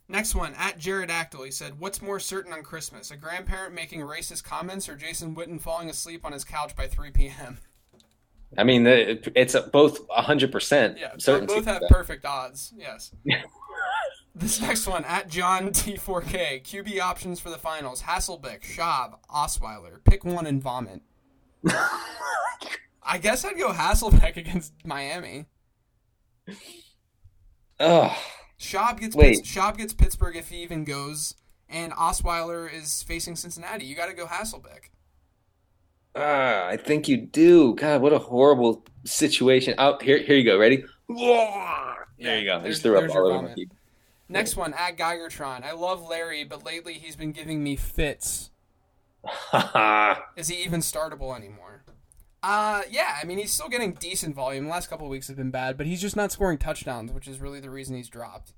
[0.08, 3.10] Next one, at Jared Actel, he said, What's more certain on Christmas?
[3.12, 7.10] A grandparent making racist comments or Jason Witten falling asleep on his couch by 3
[7.12, 7.58] p.m.?
[8.58, 11.54] I mean, it's both 100 percent Yeah, certainty.
[11.54, 12.72] both have perfect odds.
[12.76, 13.12] Yes.
[14.34, 20.02] this next one, at John T4K, QB options for the finals Hasselbeck, Schaub, Osweiler.
[20.04, 21.02] Pick one and vomit.
[23.02, 25.46] I guess I'd go Hasselbeck against Miami.
[27.78, 28.16] Oh,
[28.58, 29.36] Schaub gets Wait.
[29.36, 31.34] Pitts, Schaub gets Pittsburgh if he even goes,
[31.68, 33.84] and Osweiler is facing Cincinnati.
[33.84, 34.90] You got to go Hasselbeck.
[36.14, 37.74] ah, I think you do.
[37.74, 39.74] God, what a horrible situation.
[39.78, 40.58] Oh, here, here you go.
[40.58, 40.84] Ready?
[42.18, 42.58] There you go.
[42.58, 43.72] I just threw up all over my comment.
[44.30, 44.40] Keyboard.
[44.40, 45.62] Next one at Geigertron.
[45.64, 48.50] I love Larry, but lately he's been giving me fits.
[50.36, 51.84] Is he even startable anymore?
[52.42, 53.18] Uh, yeah.
[53.20, 54.64] I mean, he's still getting decent volume.
[54.64, 57.28] The last couple of weeks have been bad, but he's just not scoring touchdowns, which
[57.28, 58.52] is really the reason he's dropped.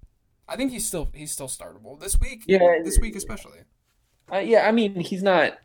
[0.49, 2.45] I think he's still he's still startable this week.
[2.47, 2.81] Yeah.
[2.85, 3.61] this week especially.
[4.31, 5.59] Uh, yeah, I mean, he's not.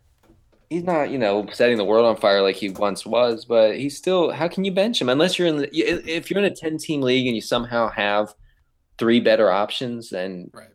[0.70, 3.96] He's not, you know, setting the world on fire like he once was, but he's
[3.96, 4.32] still.
[4.32, 5.70] How can you bench him unless you're in the?
[5.72, 8.34] If you're in a ten-team league and you somehow have
[8.98, 10.70] three better options, then Right.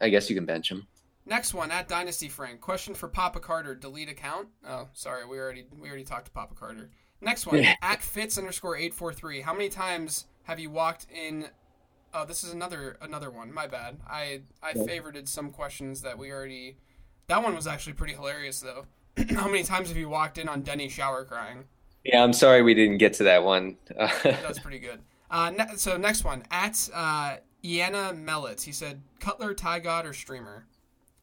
[0.00, 0.86] I guess you can bench him.
[1.24, 2.60] Next one at Dynasty Frank.
[2.60, 3.74] Question for Papa Carter.
[3.76, 4.48] Delete account.
[4.66, 5.24] Oh, sorry.
[5.26, 6.90] We already we already talked to Papa Carter.
[7.20, 7.76] Next one Yeah.
[7.80, 9.40] at Fitz underscore eight four three.
[9.42, 11.46] How many times have you walked in?
[12.12, 13.52] Oh, this is another another one.
[13.54, 13.98] My bad.
[14.08, 16.76] I I favorited some questions that we already.
[17.28, 18.86] That one was actually pretty hilarious though.
[19.36, 21.64] How many times have you walked in on Denny shower crying?
[22.04, 23.76] Yeah, I'm sorry we didn't get to that one.
[23.96, 25.00] That's pretty good.
[25.32, 28.62] Uh, ne- so next one at uh, Iana Mellitz.
[28.62, 30.66] He said Cutler, Ty God, or Streamer.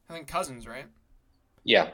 [0.10, 0.88] I think Cousins, right?
[1.64, 1.92] yeah.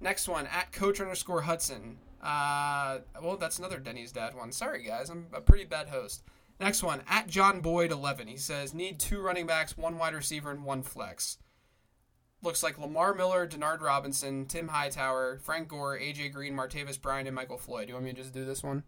[0.00, 1.96] Next one at Coach underscore Hudson.
[2.22, 4.52] Uh, well, that's another Denny's dad one.
[4.52, 6.22] Sorry guys, I'm a pretty bad host.
[6.60, 8.28] Next one at John Boyd eleven.
[8.28, 11.38] He says need two running backs, one wide receiver, and one flex.
[12.42, 17.34] Looks like Lamar Miller, Denard Robinson, Tim Hightower, Frank Gore, AJ Green, Martavis Bryant, and
[17.34, 17.86] Michael Floyd.
[17.86, 18.82] Do you want me to just do this one?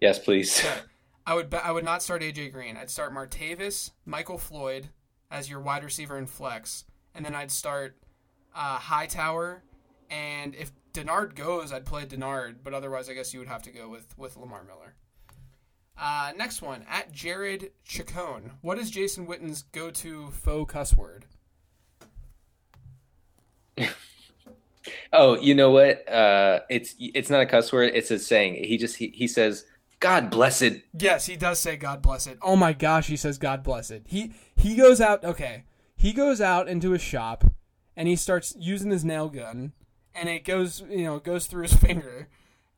[0.00, 0.60] Yes, please.
[0.64, 0.80] Okay.
[1.26, 2.76] I would I would not start AJ Green.
[2.76, 4.88] I'd start Martavis, Michael Floyd
[5.30, 7.96] as your wide receiver and flex, and then I'd start
[8.54, 9.62] uh, Hightower.
[10.10, 12.56] And if Denard goes, I'd play Denard.
[12.62, 14.94] But otherwise, I guess you would have to go with with Lamar Miller.
[15.96, 18.52] Uh, next one at Jared Chacon.
[18.60, 21.26] What is Jason Witten's go-to faux cuss word?
[25.12, 26.06] Oh, you know what?
[26.08, 27.92] Uh, it's it's not a cuss word.
[27.94, 28.62] It's a saying.
[28.64, 29.64] He just he, he says,
[30.00, 32.38] "God bless it." Yes, he does say God bless it.
[32.42, 34.04] Oh my gosh, he says God bless it.
[34.06, 35.64] He he goes out okay.
[35.96, 37.44] He goes out into his shop
[37.96, 39.72] and he starts using his nail gun
[40.14, 42.28] and it goes you know, it goes through his finger.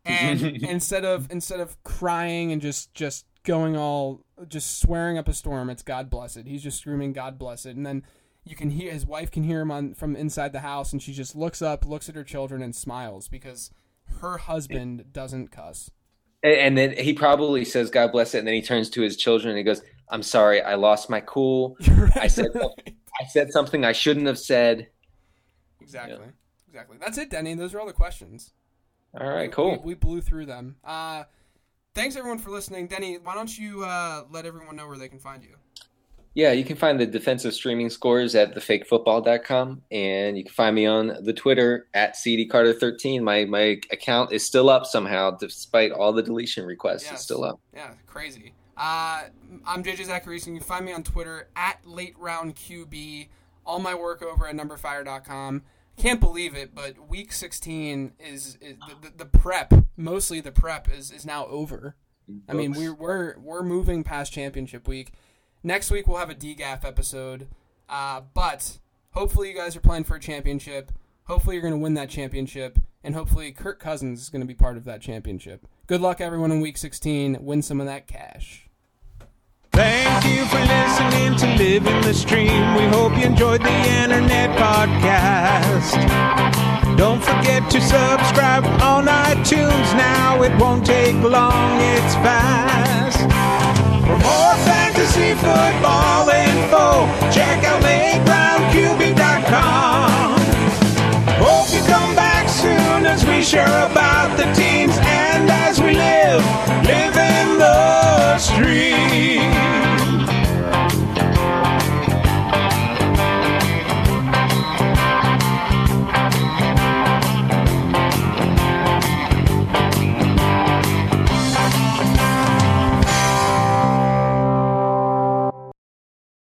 [0.05, 5.33] And instead of instead of crying and just just going all just swearing up a
[5.33, 6.47] storm, it's God bless it.
[6.47, 7.77] He's just screaming God bless it.
[7.77, 8.05] And then
[8.45, 11.13] you can hear his wife can hear him on from inside the house and she
[11.13, 13.71] just looks up, looks at her children and smiles because
[14.21, 15.91] her husband doesn't cuss.
[16.47, 19.51] And, then he probably says, "God bless it," and then he turns to his children
[19.51, 21.77] and he goes, "I'm sorry, I lost my cool.
[22.17, 24.89] I said I said something I shouldn't have said."
[25.81, 26.27] Exactly.
[26.69, 26.99] Exactly.
[27.01, 27.55] That's it, Denny.
[27.55, 28.53] Those are all the questions.
[29.19, 29.73] All right, cool.
[29.73, 30.77] We, we blew through them.
[30.85, 31.25] Uh,
[31.95, 33.19] thanks everyone for listening, Denny.
[33.19, 35.57] Why don't you uh, let everyone know where they can find you?
[36.37, 40.85] Yeah, you can find the defensive streaming scores at thefakefootball.com, and you can find me
[40.85, 43.23] on the Twitter at cdcarter13.
[43.23, 47.05] My my account is still up somehow, despite all the deletion requests.
[47.05, 47.13] Yes.
[47.13, 47.59] It's still up.
[47.73, 48.53] Yeah, crazy.
[48.77, 49.23] Uh,
[49.67, 53.29] I'm JJ Zachariason, and you can find me on Twitter at Late Round QB.
[53.65, 55.63] All my work over at numberfire.com.
[55.97, 59.73] Can't believe it, but week 16 is, is the, the, the prep.
[59.97, 61.97] Mostly the prep is, is now over.
[62.49, 65.13] I mean, we're we're we're moving past championship week.
[65.67, 67.49] Next week we'll have a DGAF episode,
[67.89, 68.79] uh, but
[69.11, 70.93] hopefully you guys are playing for a championship.
[71.25, 74.55] Hopefully you're going to win that championship, and hopefully Kirk Cousins is going to be
[74.55, 75.67] part of that championship.
[75.89, 77.39] Good luck, everyone, in Week 16.
[77.41, 78.69] Win some of that cash.
[79.73, 82.77] Thank you for listening to Living the Stream.
[82.77, 85.97] We hope you enjoyed the internet podcast.
[86.97, 90.41] Don't forget to subscribe on iTunes now.
[90.45, 93.19] It won't take long, it's fast.
[94.07, 94.76] For more
[95.07, 100.37] fantasy football info, check out LateRoundQB.com.
[101.39, 104.91] Hope you come back soon as we share about the team